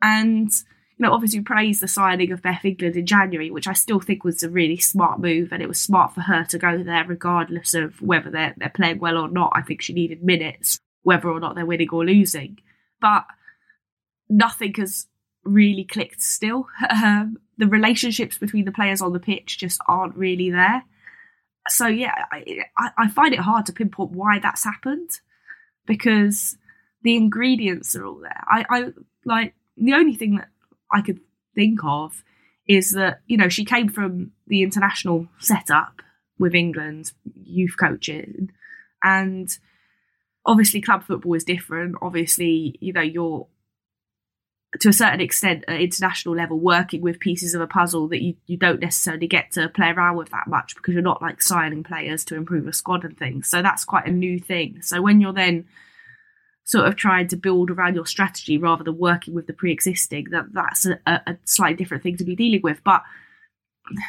[0.00, 0.50] And,
[0.98, 4.24] you know, obviously praised the signing of Beth England in January, which I still think
[4.24, 5.52] was a really smart move.
[5.52, 8.98] And it was smart for her to go there regardless of whether they're, they're playing
[8.98, 9.52] well or not.
[9.54, 12.58] I think she needed minutes, whether or not they're winning or losing.
[12.98, 13.26] But
[14.30, 15.06] nothing has
[15.44, 16.68] really clicked still.
[16.90, 20.82] Um, the relationships between the players on the pitch just aren't really there.
[21.68, 25.10] So yeah, I, I find it hard to pinpoint why that's happened
[25.86, 26.58] because
[27.02, 28.44] the ingredients are all there.
[28.46, 28.92] I, I
[29.24, 30.48] like the only thing that
[30.92, 31.20] I could
[31.54, 32.22] think of
[32.66, 36.02] is that you know she came from the international setup
[36.38, 37.12] with England
[37.44, 38.50] youth coaching,
[39.02, 39.56] and
[40.44, 41.96] obviously club football is different.
[42.02, 43.46] Obviously, you know you're
[44.80, 48.34] to a certain extent at international level working with pieces of a puzzle that you,
[48.46, 51.82] you don't necessarily get to play around with that much because you're not like signing
[51.82, 53.48] players to improve a squad and things.
[53.48, 54.82] So that's quite a new thing.
[54.82, 55.66] So when you're then
[56.66, 60.52] sort of trying to build around your strategy rather than working with the pre-existing, that
[60.52, 62.82] that's a, a slightly different thing to be dealing with.
[62.84, 63.02] But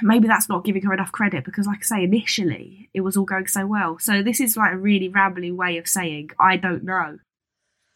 [0.02, 3.26] maybe that's not giving her enough credit because, like I say, initially it was all
[3.26, 4.00] going so well.
[4.00, 7.20] So this is like a really rambling way of saying I don't know.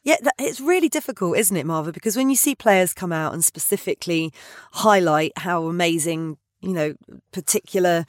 [0.04, 1.91] Yeah, it's really difficult, isn't it, Marva?
[1.91, 4.34] Because when you see players come out and specifically
[4.71, 6.95] highlight how amazing, you know,
[7.32, 8.06] particular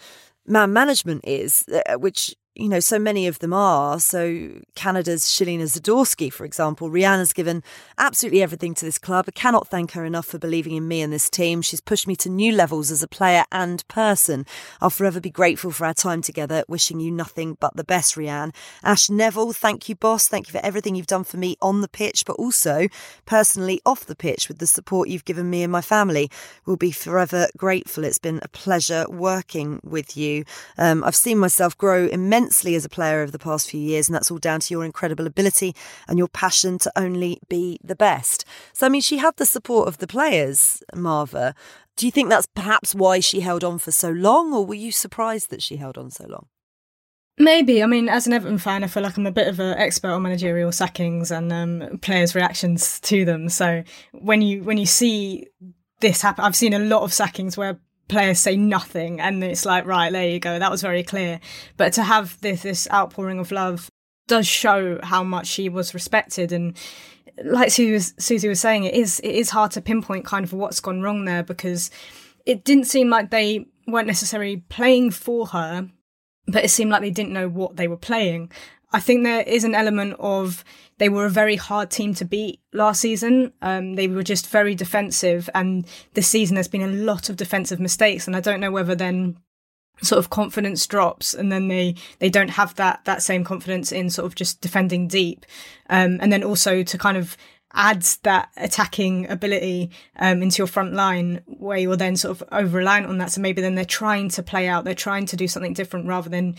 [0.47, 3.99] man management is, uh, which you know, so many of them are.
[3.99, 7.63] So Canada's Shelina Zadorsky, for example, Rehanne's given
[7.97, 9.25] absolutely everything to this club.
[9.27, 11.63] I cannot thank her enough for believing in me and this team.
[11.63, 14.45] She's pushed me to new levels as a player and person.
[14.83, 16.63] I'll forever be grateful for our time together.
[16.69, 18.55] Wishing you nothing but the best, Rehanne.
[18.85, 20.29] Ash Neville, thank you, boss.
[20.29, 22.89] Thank you for everything you've done for me on the pitch, but also
[23.25, 26.31] personally off the pitch with the support you've given me and my family.
[26.67, 28.05] We'll be forever grateful.
[28.05, 30.45] It's been a pleasure working with you.
[30.77, 34.09] Um, I've seen myself grow immensely immensely as a player over the past few years,
[34.09, 35.75] and that's all down to your incredible ability
[36.09, 38.45] and your passion to only be the best.
[38.73, 41.55] So, I mean, she had the support of the players, Marva.
[41.97, 44.91] Do you think that's perhaps why she held on for so long, or were you
[44.91, 46.47] surprised that she held on so long?
[47.39, 47.83] Maybe.
[47.83, 50.11] I mean, as an Everton fan, I feel like I'm a bit of an expert
[50.11, 53.49] on managerial sackings and um, players' reactions to them.
[53.49, 55.47] So when you when you see
[56.01, 57.79] this happen, I've seen a lot of sackings where
[58.13, 61.41] players say nothing and it's like right there you go that was very clear.
[61.77, 63.89] But to have this this outpouring of love
[64.29, 66.77] does show how much she was respected and
[67.43, 70.53] like Susie was, Susie was saying it is it is hard to pinpoint kind of
[70.53, 71.91] what's gone wrong there because
[72.45, 75.89] it didn't seem like they weren't necessarily playing for her
[76.47, 78.51] but it seemed like they didn't know what they were playing
[78.93, 80.65] I think there is an element of
[80.99, 83.53] they were a very hard team to beat last season.
[83.63, 87.81] Um, they were just very defensive, and this season there's been a lot of defensive
[87.81, 88.27] mistakes.
[88.27, 89.39] And I don't know whether then
[90.03, 94.11] sort of confidence drops, and then they they don't have that that same confidence in
[94.11, 95.47] sort of just defending deep,
[95.89, 97.37] um, and then also to kind of
[97.75, 102.79] adds that attacking ability um, into your front line where you're then sort of over
[102.79, 103.33] reliant on that.
[103.33, 106.29] So maybe then they're trying to play out, they're trying to do something different rather
[106.29, 106.57] than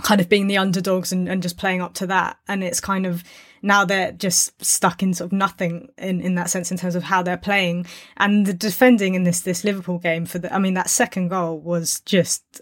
[0.00, 2.38] kind of being the underdogs and, and just playing up to that.
[2.48, 3.22] And it's kind of
[3.62, 7.04] now they're just stuck in sort of nothing in, in that sense in terms of
[7.04, 7.86] how they're playing.
[8.16, 11.58] And the defending in this this Liverpool game for the I mean that second goal
[11.58, 12.60] was just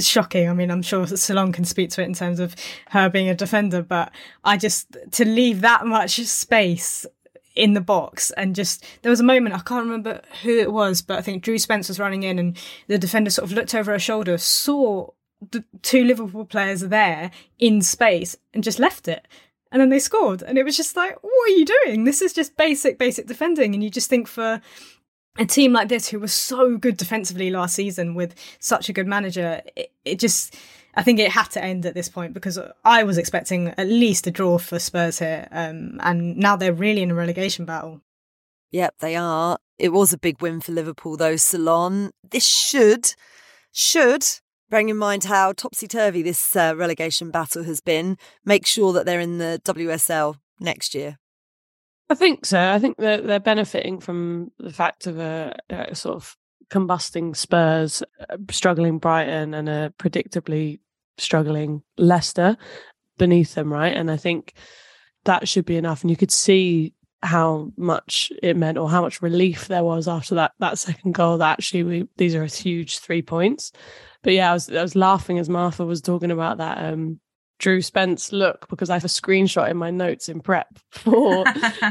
[0.00, 0.48] shocking.
[0.48, 2.54] I mean, I'm sure Ceylon can speak to it in terms of
[2.90, 4.12] her being a defender, but
[4.44, 7.06] I just to leave that much space
[7.54, 11.02] in the box and just there was a moment I can't remember who it was,
[11.02, 13.92] but I think Drew Spence was running in and the defender sort of looked over
[13.92, 15.08] her shoulder, saw
[15.50, 19.26] the two Liverpool players are there in space and just left it.
[19.70, 20.42] And then they scored.
[20.42, 22.04] And it was just like, what are you doing?
[22.04, 23.74] This is just basic, basic defending.
[23.74, 24.60] And you just think for
[25.38, 29.06] a team like this who was so good defensively last season with such a good
[29.06, 30.54] manager, it, it, just
[30.94, 34.26] I think it had to end at this point because I was expecting at least
[34.26, 38.02] a draw for Spurs here, um, and now they're really in a relegation battle.
[38.72, 39.58] Yep, they are.
[39.78, 41.36] It was a big win for Liverpool, though.
[41.36, 42.10] Ceylon.
[42.30, 43.14] This should,
[43.72, 44.24] should,
[44.72, 49.04] bearing in mind how topsy turvy this uh, relegation battle has been, make sure that
[49.04, 51.18] they're in the WSL next year.
[52.08, 52.58] I think so.
[52.58, 56.36] I think they're they're benefiting from the fact of a, a sort of
[56.70, 60.80] combusting Spurs, uh, struggling Brighton, and a predictably
[61.18, 62.56] struggling Leicester
[63.18, 63.94] beneath them, right?
[63.94, 64.54] And I think
[65.24, 66.00] that should be enough.
[66.00, 70.34] And you could see how much it meant or how much relief there was after
[70.34, 73.70] that that second goal that actually we these are huge three points
[74.22, 77.20] but yeah i was i was laughing as Marva was talking about that um
[77.62, 81.44] Drew Spence look because I have a screenshot in my notes in prep for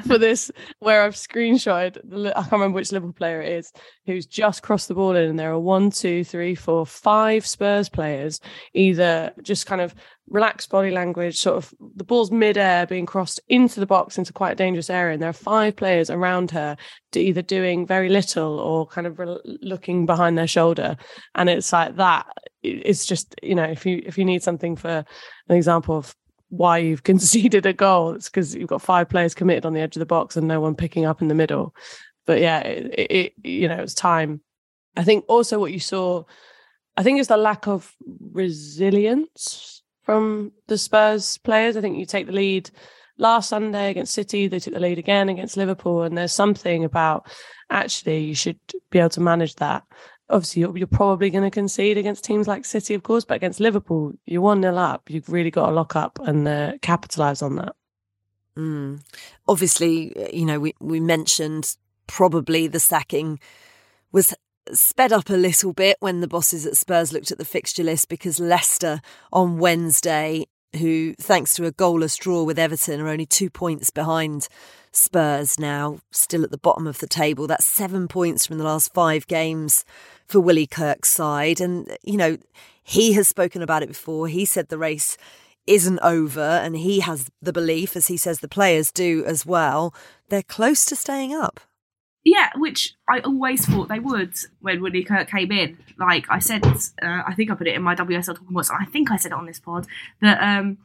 [0.06, 2.28] for this where I've screenshotted.
[2.28, 3.72] I can't remember which Liverpool player it is
[4.06, 7.88] who's just crossed the ball in, and there are one, two, three, four, five Spurs
[7.88, 8.42] players
[8.74, 9.96] either just kind of
[10.32, 14.54] relaxed body language, sort of the ball's mid-air being crossed into the box into quite
[14.54, 16.78] a dangerous area, and there are five players around her
[17.14, 20.96] either doing very little or kind of re- looking behind their shoulder,
[21.36, 22.26] and it's like that.
[22.64, 25.06] It's just you know if you if you need something for
[25.50, 26.16] an example of
[26.50, 29.96] why you've conceded a goal, it's because you've got five players committed on the edge
[29.96, 31.76] of the box and no one picking up in the middle.
[32.26, 34.42] But yeah, it, it you know it's time.
[34.96, 36.24] I think also what you saw,
[36.96, 37.94] I think is the lack of
[38.32, 41.78] resilience from the Spurs players.
[41.78, 42.70] I think you take the lead
[43.18, 47.28] last Sunday against City, they took the lead again against Liverpool, and there's something about
[47.70, 48.60] actually you should
[48.90, 49.84] be able to manage that.
[50.30, 53.60] Obviously, you're, you're probably going to concede against teams like City, of course, but against
[53.60, 55.10] Liverpool, you're 1 0 up.
[55.10, 57.76] You've really got to lock up and uh, capitalise on that.
[58.58, 59.02] Mm.
[59.48, 61.76] Obviously, you know, we, we mentioned
[62.08, 63.40] probably the sacking
[64.12, 64.34] was
[64.74, 68.10] sped up a little bit when the bosses at Spurs looked at the fixture list
[68.10, 70.46] because Leicester on Wednesday,
[70.78, 74.48] who, thanks to a goalless draw with Everton, are only two points behind
[74.92, 77.48] Spurs now, still at the bottom of the table.
[77.48, 79.86] That's seven points from the last five games
[80.26, 81.62] for Willie Kirk's side.
[81.62, 82.38] And, you know,
[82.84, 84.28] he has spoken about it before.
[84.28, 85.18] He said the race
[85.68, 89.94] isn't over, and he has the belief, as he says the players do as well,
[90.30, 91.60] they're close to staying up.
[92.24, 95.78] Yeah, which I always thought they would when Willie Kirk came in.
[95.98, 98.70] Like I said, uh, I think I put it in my WSL talking points.
[98.70, 99.88] I think I said it on this pod
[100.22, 100.78] that um,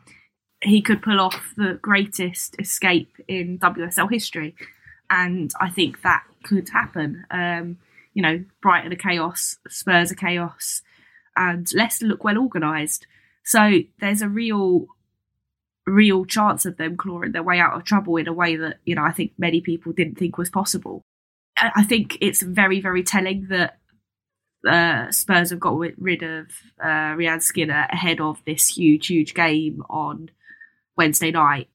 [0.63, 4.55] he could pull off the greatest escape in WSL history,
[5.11, 7.27] and I think that could happen.
[7.31, 7.79] Um,
[8.15, 10.81] you know, Brighton are chaos, Spurs are chaos,
[11.37, 13.07] and Leicester look well organised.
[13.45, 14.87] So there's a real
[15.87, 18.95] real chance of them clawing their way out of trouble in a way that you
[18.95, 21.03] know I think many people didn't think was possible.
[21.59, 23.79] I think it's very, very telling that
[24.67, 26.47] uh, Spurs have got rid of
[26.83, 30.31] uh, Rehanne Skinner ahead of this huge, huge game on
[30.97, 31.69] Wednesday night.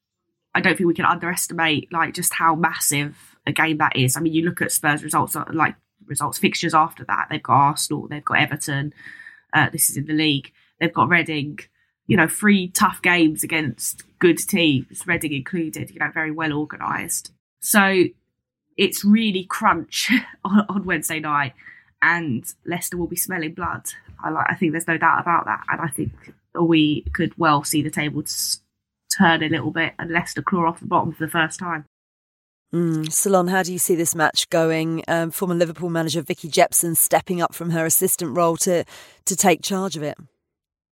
[0.53, 4.17] I don't think we can underestimate like just how massive a game that is.
[4.17, 7.27] I mean, you look at Spurs results, uh, like results fixtures after that.
[7.29, 8.93] They've got Arsenal, they've got Everton.
[9.53, 10.51] Uh, this is in the league.
[10.79, 11.59] They've got Reading.
[12.07, 15.91] You know, three tough games against good teams, Reading included.
[15.91, 17.31] You know, very well organised.
[17.61, 18.05] So
[18.77, 20.11] it's really crunch
[20.45, 21.53] on, on Wednesday night,
[22.01, 23.85] and Leicester will be smelling blood.
[24.23, 24.47] I like.
[24.49, 26.11] I think there's no doubt about that, and I think
[26.59, 28.23] we could well see the table
[29.17, 31.85] turn a little bit and Leicester claw off the bottom for the first time.
[32.73, 33.11] Mm.
[33.11, 35.03] Ceylon, how do you see this match going?
[35.07, 38.85] Um, former Liverpool manager Vicky Jepson stepping up from her assistant role to
[39.25, 40.17] to take charge of it.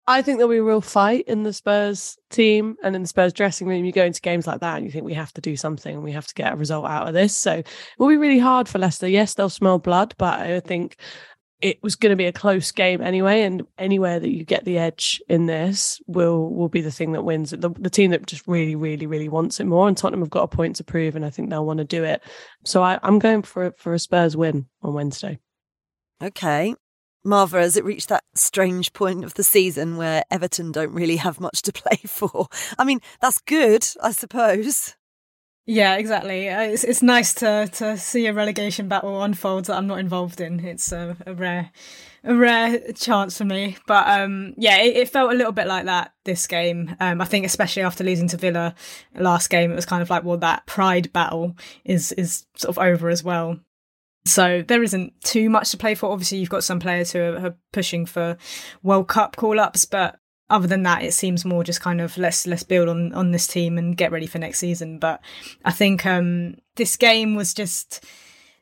[0.08, 3.32] I think there'll be a real fight in the Spurs team and in the Spurs
[3.32, 3.84] dressing room.
[3.84, 6.04] You go into games like that and you think we have to do something and
[6.04, 7.36] we have to get a result out of this.
[7.36, 7.66] So it
[7.98, 9.08] will be really hard for Leicester.
[9.08, 10.96] Yes, they'll smell blood, but I think
[11.60, 13.42] it was going to be a close game anyway.
[13.42, 17.24] And anywhere that you get the edge in this will will be the thing that
[17.24, 17.50] wins.
[17.50, 19.88] The, the team that just really, really, really wants it more.
[19.88, 22.04] And Tottenham have got a point to prove, and I think they'll want to do
[22.04, 22.22] it.
[22.64, 25.40] So I, I'm going for for a Spurs win on Wednesday.
[26.22, 26.74] Okay.
[27.26, 31.40] Marva, has it reached that strange point of the season where Everton don't really have
[31.40, 32.48] much to play for?
[32.78, 34.94] I mean, that's good, I suppose.
[35.68, 36.48] Yeah, exactly.
[36.48, 40.40] Uh, it's it's nice to to see a relegation battle unfold that I'm not involved
[40.40, 40.64] in.
[40.64, 41.72] It's a, a rare
[42.22, 43.76] a rare chance for me.
[43.86, 46.94] But um, yeah, it, it, felt a little bit like that this game.
[47.00, 48.76] Um, I think especially after losing to Villa
[49.16, 52.78] last game, it was kind of like well, that pride battle is is sort of
[52.78, 53.58] over as well.
[54.26, 56.10] So there isn't too much to play for.
[56.10, 58.36] Obviously, you've got some players who are, are pushing for
[58.82, 60.18] World Cup call ups, but
[60.48, 63.46] other than that, it seems more just kind of let's let's build on on this
[63.46, 64.98] team and get ready for next season.
[64.98, 65.20] But
[65.64, 68.04] I think um, this game was just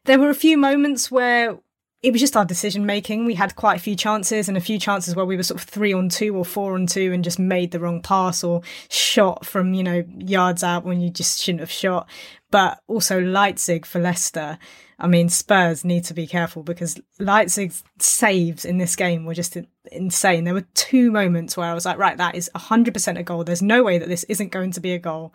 [0.04, 1.58] there were a few moments where
[2.04, 3.24] it was just our decision making.
[3.24, 5.66] We had quite a few chances and a few chances where we were sort of
[5.66, 9.46] three on two or four on two and just made the wrong pass or shot
[9.46, 12.06] from, you know, yards out when you just shouldn't have shot.
[12.50, 14.58] But also Leitzig for Leicester.
[14.98, 19.56] I mean, Spurs need to be careful because Leitzig's saves in this game were just
[19.90, 20.44] insane.
[20.44, 23.44] There were two moments where I was like, right, that is 100% a goal.
[23.44, 25.32] There's no way that this isn't going to be a goal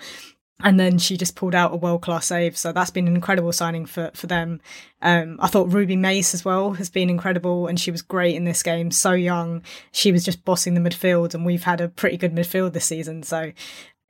[0.62, 2.58] and then she just pulled out a world class save.
[2.58, 4.60] So that's been an incredible signing for for them.
[5.02, 8.44] Um, I thought Ruby Mace as well has been incredible, and she was great in
[8.44, 8.92] this game.
[8.92, 12.74] So young, she was just bossing the midfield, and we've had a pretty good midfield
[12.74, 13.24] this season.
[13.24, 13.54] So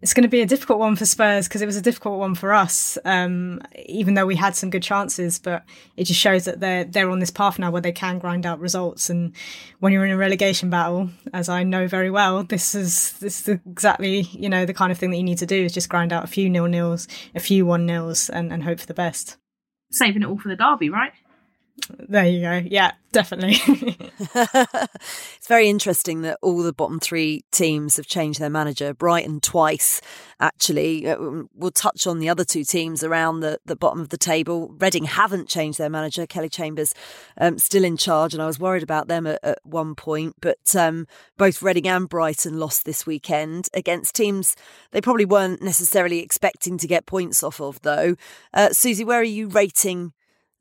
[0.02, 2.34] it's going to be a difficult one for Spurs because it was a difficult one
[2.34, 5.40] for us, um, even though we had some good chances.
[5.40, 5.66] But
[5.98, 8.60] it just shows that they're they're on this path now where they can grind out
[8.60, 9.10] results.
[9.10, 9.36] And
[9.80, 13.60] when you're in a relegation battle, as I know very well, this is this is
[13.70, 16.14] exactly you know the kind of thing that you need to do is just grind
[16.14, 19.36] out a few nil nils, a few one nils, and, and hope for the best.
[19.92, 21.12] Saving it all for the derby, right?
[21.88, 22.64] There you go.
[22.66, 23.58] Yeah, definitely.
[24.36, 28.94] it's very interesting that all the bottom three teams have changed their manager.
[28.94, 30.02] Brighton twice,
[30.40, 31.08] actually.
[31.08, 34.76] Uh, we'll touch on the other two teams around the, the bottom of the table.
[34.80, 36.26] Reading haven't changed their manager.
[36.26, 36.94] Kelly Chambers
[37.38, 40.36] um, still in charge, and I was worried about them at, at one point.
[40.42, 41.08] But um,
[41.38, 44.56] both Reading and Brighton lost this weekend against teams
[44.92, 48.16] they probably weren't necessarily expecting to get points off of, though.
[48.54, 50.14] Uh, Susie, where are you rating?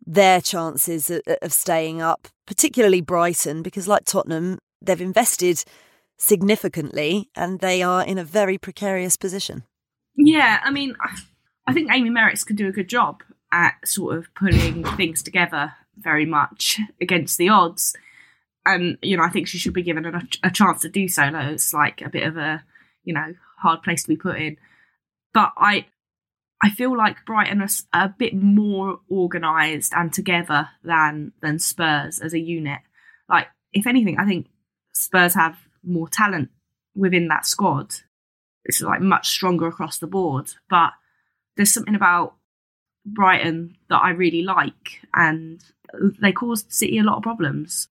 [0.09, 5.63] Their chances of staying up, particularly Brighton, because like Tottenham, they've invested
[6.17, 9.65] significantly and they are in a very precarious position.
[10.17, 10.97] Yeah, I mean,
[11.67, 15.75] I think Amy Merricks could do a good job at sort of putting things together
[15.97, 17.95] very much against the odds.
[18.65, 21.31] And, you know, I think she should be given a, a chance to do so.
[21.31, 22.65] Though it's like a bit of a,
[23.05, 24.57] you know, hard place to be put in.
[25.35, 25.87] But I,
[26.63, 32.35] I feel like Brighton are a bit more organised and together than than Spurs as
[32.35, 32.81] a unit.
[33.29, 34.49] Like, if anything, I think
[34.93, 36.51] Spurs have more talent
[36.97, 37.95] within that squad.
[38.65, 40.53] It's like much stronger across the board.
[40.69, 40.93] But
[41.57, 42.35] there's something about
[43.07, 45.63] Brighton that I really like, and
[46.21, 47.89] they caused City a lot of problems.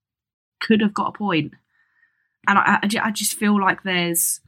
[0.60, 1.54] Could have got a point.
[2.48, 4.42] and I, I just feel like there's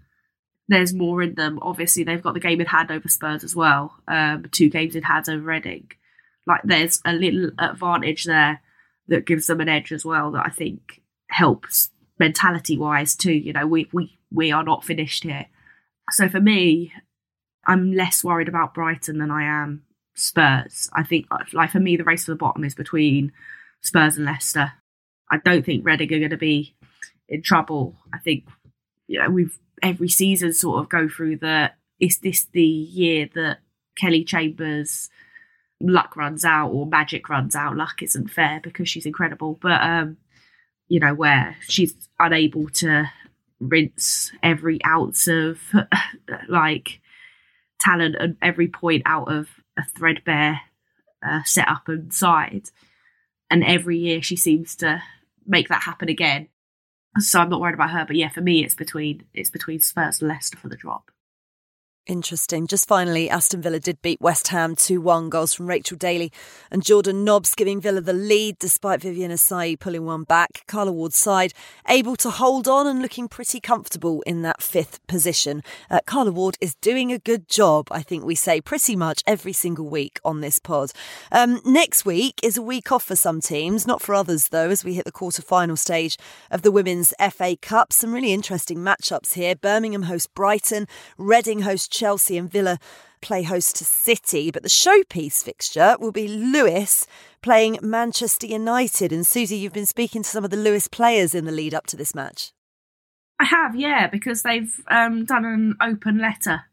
[0.70, 1.60] there's more in them.
[1.62, 3.96] Obviously, they've got the game in hand over Spurs as well.
[4.08, 5.90] Um, two games in hand over Reading.
[6.46, 8.62] Like there's a little advantage there
[9.08, 11.90] that gives them an edge as well that I think helps
[12.20, 13.34] mentality wise too.
[13.34, 15.48] You know, we we we are not finished here.
[16.12, 16.94] So for me,
[17.66, 20.88] I'm less worried about Brighton than I am Spurs.
[20.94, 23.32] I think like for me, the race for the bottom is between
[23.82, 24.74] Spurs and Leicester.
[25.32, 26.76] I don't think Reading are going to be
[27.28, 27.96] in trouble.
[28.14, 28.46] I think
[29.08, 33.60] you know we've every season sort of go through the is this the year that
[33.98, 35.10] Kelly Chambers
[35.82, 37.76] luck runs out or magic runs out?
[37.76, 40.18] Luck isn't fair because she's incredible, but um,
[40.88, 43.10] you know, where she's unable to
[43.60, 45.60] rinse every ounce of
[46.50, 47.02] like
[47.80, 50.62] talent and every point out of a threadbare
[51.26, 52.70] uh, setup and side.
[53.52, 55.02] And every year she seems to
[55.46, 56.48] make that happen again.
[57.18, 58.06] So I'm not worried about her.
[58.06, 61.12] But yeah, for me, it's between it's between Spurs and Leicester for the drop.
[62.10, 62.66] Interesting.
[62.66, 66.32] Just finally, Aston Villa did beat West Ham 2 1 goals from Rachel Daly
[66.72, 70.64] and Jordan Nobbs, giving Villa the lead despite Viviane Asseyi pulling one back.
[70.68, 71.54] Carla Ward's side
[71.88, 75.62] able to hold on and looking pretty comfortable in that fifth position.
[75.92, 79.54] Uh, Carla Ward is doing a good job, I think we say pretty much every
[79.54, 80.92] single week on this pod.
[81.32, 84.84] Um, next week is a week off for some teams, not for others though, as
[84.84, 86.18] we hit the quarter final stage
[86.50, 87.94] of the Women's FA Cup.
[87.94, 89.56] Some really interesting matchups here.
[89.56, 92.80] Birmingham host Brighton, Reading host Chelsea and Villa
[93.22, 94.52] play host to City.
[94.52, 97.06] But the showpiece fixture will be Lewes
[97.42, 99.12] playing Manchester United.
[99.12, 101.86] And Susie, you've been speaking to some of the Lewes players in the lead up
[101.88, 102.54] to this match.
[103.40, 106.64] I have, yeah, because they've um, done an open letter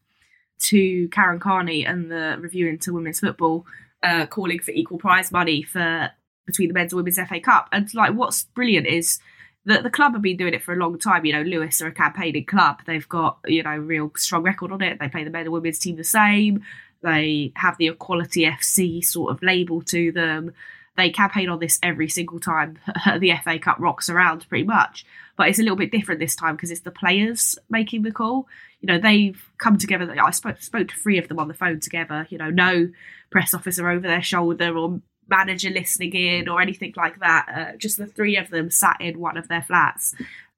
[0.58, 3.66] to Karen Carney and the Review into Women's Football,
[4.02, 6.10] uh, calling for equal prize money for
[6.46, 7.68] between the men's and women's FA Cup.
[7.72, 9.18] And like, what's brilliant is
[9.66, 11.24] the, the club have been doing it for a long time.
[11.24, 12.80] You know, Lewes are a campaigning club.
[12.86, 14.98] They've got, you know, real strong record on it.
[14.98, 16.62] They play the men and women's team the same.
[17.02, 20.54] They have the Equality FC sort of label to them.
[20.96, 22.78] They campaign on this every single time
[23.18, 25.04] the FA Cup rocks around, pretty much.
[25.36, 28.48] But it's a little bit different this time because it's the players making the call.
[28.80, 30.14] You know, they've come together.
[30.18, 32.26] I spoke, spoke to three of them on the phone together.
[32.30, 32.88] You know, no
[33.30, 37.46] press officer over their shoulder or manager listening in or anything like that.
[37.54, 40.14] Uh, just the three of them sat in one of their flats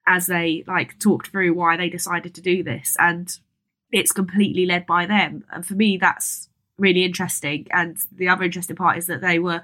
[0.07, 3.39] as they like talked through why they decided to do this, and
[3.93, 5.45] it's completely led by them.
[5.51, 6.49] And for me, that's
[6.79, 7.67] really interesting.
[7.71, 9.63] And the other interesting part is that they were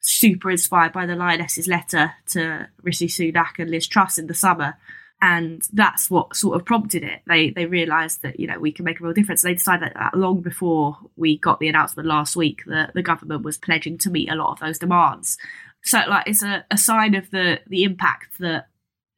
[0.00, 4.76] super inspired by the Lioness's letter to Rishi Sunak and Liz Truss in the summer.
[5.22, 7.22] And that's what sort of prompted it.
[7.26, 9.42] They they realised that you know we can make a real difference.
[9.42, 13.56] They decided that long before we got the announcement last week that the government was
[13.56, 15.38] pledging to meet a lot of those demands.
[15.84, 18.68] So like it's a, a sign of the the impact that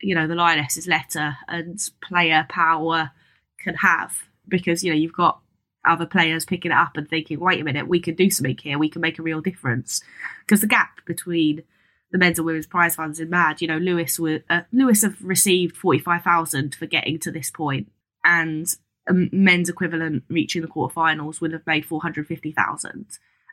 [0.01, 3.11] you know the Lioness's letter and player power
[3.59, 4.15] can have
[4.47, 5.41] because you know you've got
[5.85, 8.79] other players picking it up and thinking, wait a minute, we can do something here,
[8.79, 10.03] we can make a real difference.
[10.41, 11.63] Because the gap between
[12.11, 13.61] the men's and women's prize funds in mad.
[13.61, 17.51] You know, Lewes were, uh, Lewes have received forty five thousand for getting to this
[17.51, 17.91] point,
[18.25, 18.67] and
[19.09, 23.07] a men's equivalent reaching the quarterfinals would have made four hundred fifty thousand.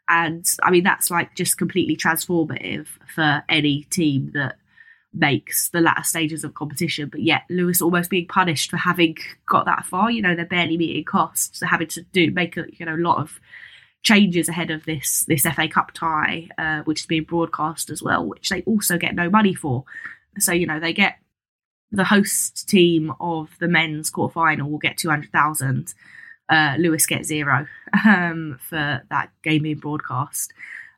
[0.07, 4.57] And I mean, that's like just completely transformative for any team that
[5.15, 9.65] makes the latter stages of competition, but yet Lewes almost being punished for having got
[9.65, 10.11] that far.
[10.11, 13.17] You know, they're barely meeting costs, having to do make a you know a lot
[13.17, 13.39] of
[14.05, 18.25] changes ahead of this this FA Cup tie, uh, which is being broadcast as well,
[18.25, 19.83] which they also get no money for.
[20.39, 21.17] So you know they get
[21.91, 25.93] the host team of the men's quarter final will get two hundred thousand.
[26.47, 27.65] Uh, Lewes gets zero
[28.05, 30.53] um, for that game being broadcast,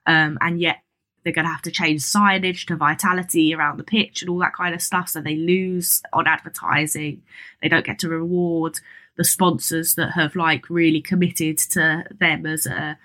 [0.05, 0.77] um, and yet
[1.23, 4.53] they're going to have to change signage to vitality around the pitch and all that
[4.53, 5.09] kind of stuff.
[5.09, 7.21] So they lose on advertising.
[7.61, 8.79] They don't get to reward
[9.18, 12.97] the sponsors that have like really committed to them as a,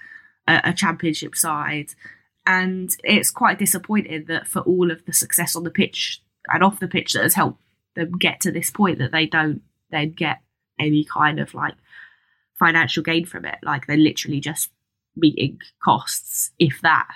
[0.46, 1.94] a, championship side.
[2.46, 6.80] And it's quite disappointing that for all of the success on the pitch and off
[6.80, 7.62] the pitch that has helped
[7.94, 10.40] them get to this point, that they don't then get
[10.78, 11.74] any kind of like
[12.58, 13.56] financial gain from it.
[13.62, 14.70] Like they're literally just
[15.16, 17.08] meeting costs, if that,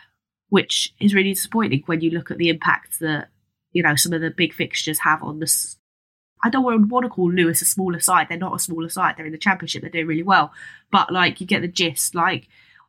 [0.49, 3.29] which is really disappointing when you look at the impact that
[3.73, 5.77] you know some of the big fixtures have on this.
[6.47, 8.29] I don't want to call Lewes a smaller side.
[8.29, 9.17] They're not a smaller side.
[9.17, 9.83] They're in the championship.
[9.83, 10.53] They're doing really well,
[10.93, 12.15] but like you get the gist.
[12.15, 12.47] Like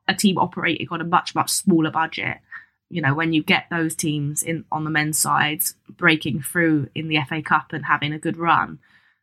[0.08, 2.38] a team operating on a much much smaller budget.
[2.89, 7.08] You know when you get those teams in on the men's side breaking through in
[7.08, 8.78] the FA Cup and having a good run,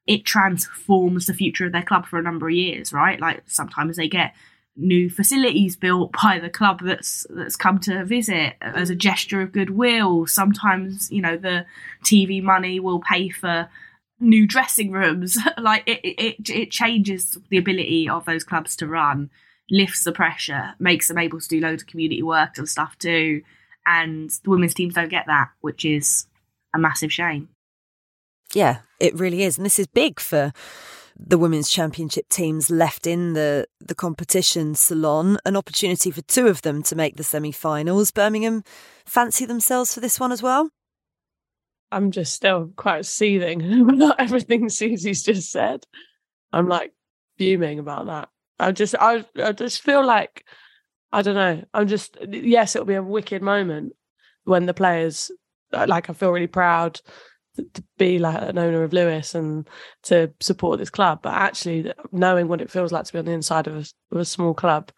[0.05, 2.93] it transforms the future of their club for a number of years.
[2.93, 3.20] Right?
[3.20, 4.35] Like sometimes they get
[4.76, 9.53] new facilities built by the club that's that's come to visit as a gesture of
[9.53, 10.26] goodwill.
[10.26, 11.66] Sometimes, you know, the
[12.03, 13.68] TV money will pay for
[14.20, 15.38] new dressing rooms.
[15.58, 19.30] like it, it, it changes the ability of those clubs to run,
[19.70, 23.42] lifts the pressure, makes them able to do loads of community work and stuff too.
[23.86, 26.26] And the women's teams don't get that, which is
[26.74, 27.48] a massive shame.
[28.54, 29.58] Yeah, it really is.
[29.58, 30.52] And this is big for
[31.16, 36.62] the women's championship teams left in the the competition Ceylon an opportunity for two of
[36.62, 38.64] them to make the semi-finals birmingham
[39.06, 40.70] fancy themselves for this one as well
[41.95, 45.86] i'm just still quite seething about everything susie's just said.
[46.53, 46.92] I'm like
[47.38, 48.28] fuming about that.
[48.59, 50.45] I just i, I just feel like
[51.12, 53.95] i don't know i'm just yes it'll be a wicked moment
[54.45, 55.30] when the players
[55.72, 57.01] uh, like i feel really proud
[57.57, 59.68] to be like an owner of Lewes and
[60.05, 63.32] to support this club, but actually knowing what it feels like to be on the
[63.32, 64.90] inside of a, of a small club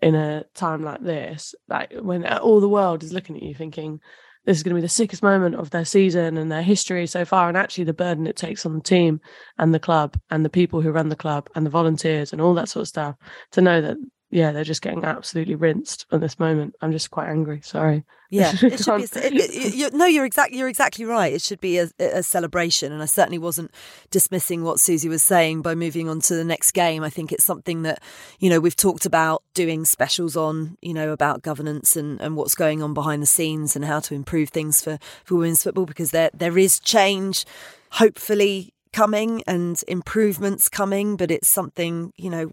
[0.00, 4.00] in a time like this, like when all the world is looking at you thinking
[4.44, 7.24] this is going to be the sickest moment of their season and their history so
[7.24, 9.20] far, and actually the burden it takes on the team
[9.58, 12.54] and the club and the people who run the club and the volunteers and all
[12.54, 13.16] that sort of stuff
[13.52, 13.96] to know that
[14.32, 16.74] yeah, they're just getting absolutely rinsed at this moment.
[16.80, 17.60] I'm just quite angry.
[17.62, 18.02] Sorry.
[18.30, 19.20] Yeah, it should be.
[19.20, 19.34] A, it,
[19.74, 21.34] it, no, you're exactly you're exactly right.
[21.34, 23.70] It should be a, a, celebration, and I certainly wasn't
[24.10, 27.02] dismissing what Susie was saying by moving on to the next game.
[27.02, 28.02] I think it's something that
[28.38, 32.54] you know we've talked about doing specials on, you know, about governance and, and what's
[32.54, 36.10] going on behind the scenes and how to improve things for for women's football because
[36.10, 37.44] there there is change.
[37.90, 42.50] Hopefully, coming and improvements coming, but it's something, you know,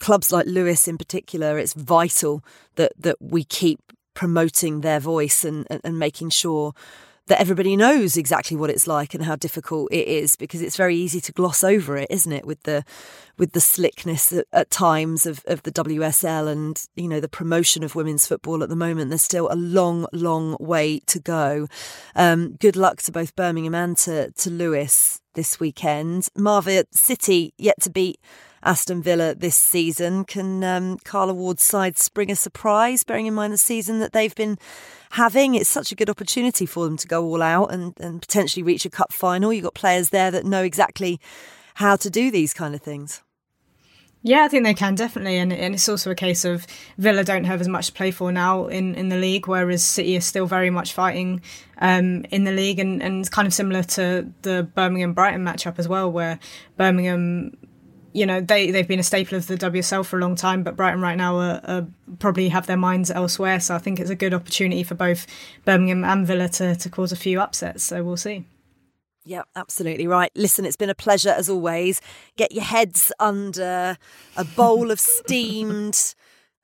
[0.00, 2.44] clubs like Lewes in particular, it's vital
[2.76, 3.80] that that we keep
[4.14, 6.72] promoting their voice and, and, and making sure
[7.28, 10.96] that everybody knows exactly what it's like and how difficult it is because it's very
[10.96, 12.84] easy to gloss over it isn't it with the
[13.38, 17.82] with the slickness at, at, times of, of the WSL and you know the promotion
[17.82, 19.10] of women's football at the moment.
[19.10, 21.68] There's still a long long way to go.
[22.14, 26.28] Um, good luck to both Birmingham and to, to Lewes this weekend.
[26.36, 28.20] Marva City yet to beat
[28.68, 30.24] Aston Villa this season.
[30.24, 34.34] Can um, Carla Ward's side spring a surprise, bearing in mind the season that they've
[34.34, 34.58] been
[35.12, 35.54] having?
[35.54, 38.84] It's such a good opportunity for them to go all out and, and potentially reach
[38.84, 39.54] a cup final.
[39.54, 41.18] You've got players there that know exactly
[41.76, 43.22] how to do these kind of things.
[44.22, 46.66] Yeah, I think they can definitely, and, and it's also a case of
[46.98, 50.14] Villa don't have as much to play for now in, in the league, whereas City
[50.14, 51.40] is still very much fighting
[51.78, 55.78] um, in the league, and, and it's kind of similar to the Birmingham Brighton matchup
[55.78, 56.38] as well, where
[56.76, 57.56] Birmingham
[58.18, 60.76] you know, they, they've been a staple of the WSL for a long time, but
[60.76, 61.86] Brighton right now are, are
[62.18, 63.60] probably have their minds elsewhere.
[63.60, 65.26] So I think it's a good opportunity for both
[65.64, 67.84] Birmingham and Villa to, to cause a few upsets.
[67.84, 68.44] So we'll see.
[69.24, 70.32] Yeah, absolutely right.
[70.34, 72.00] Listen, it's been a pleasure as always.
[72.36, 73.96] Get your heads under
[74.36, 76.14] a bowl of steamed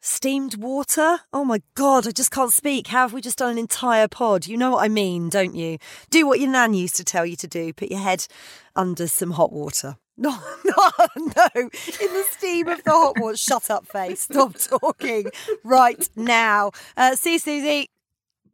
[0.00, 1.20] steamed water.
[1.32, 2.88] Oh my god, I just can't speak.
[2.88, 4.46] How have we just done an entire pod?
[4.46, 5.78] You know what I mean, don't you?
[6.10, 7.72] Do what your nan used to tell you to do.
[7.72, 8.26] Put your head
[8.74, 9.96] under some hot water.
[10.16, 11.48] No, no, no.
[11.56, 11.68] In
[12.12, 13.36] the steam of the hot water.
[13.36, 14.20] Shut up, face.
[14.20, 15.26] Stop talking
[15.64, 16.70] right now.
[16.96, 17.90] Uh, see you, Susie.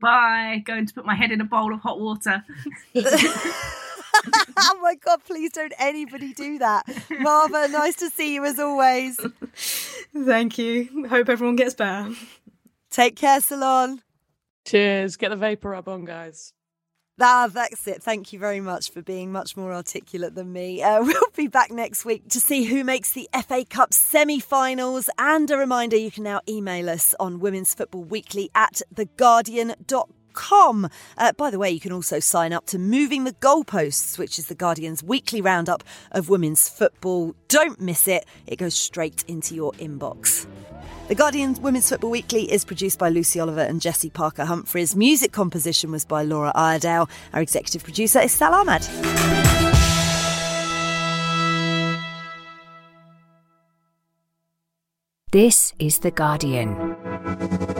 [0.00, 0.62] Bye.
[0.64, 2.42] Going to put my head in a bowl of hot water.
[2.96, 6.84] oh my god, please don't anybody do that.
[7.20, 9.20] Marva, nice to see you as always.
[10.16, 11.06] Thank you.
[11.08, 12.14] Hope everyone gets better.
[12.90, 14.00] Take care, Ceylon.
[14.64, 15.16] Cheers.
[15.16, 16.54] Get the vapor up on, guys.
[17.22, 18.02] Ah, that's it.
[18.02, 20.82] Thank you very much for being much more articulate than me.
[20.82, 25.08] Uh, we'll be back next week to see who makes the FA Cup semi finals.
[25.18, 30.19] And a reminder you can now email us on Women's Football Weekly at theguardian.com Com.
[31.18, 34.46] Uh, by the way, you can also sign up to Moving the Goalposts, which is
[34.46, 37.34] the Guardian's weekly roundup of women's football.
[37.48, 40.46] Don't miss it, it goes straight into your inbox.
[41.08, 44.94] The Guardian's Women's Football Weekly is produced by Lucy Oliver and Jessie Parker Humphreys.
[44.94, 47.10] Music composition was by Laura Iredale.
[47.32, 48.82] Our executive producer is Sal Ahmad.
[55.32, 57.79] This is The Guardian.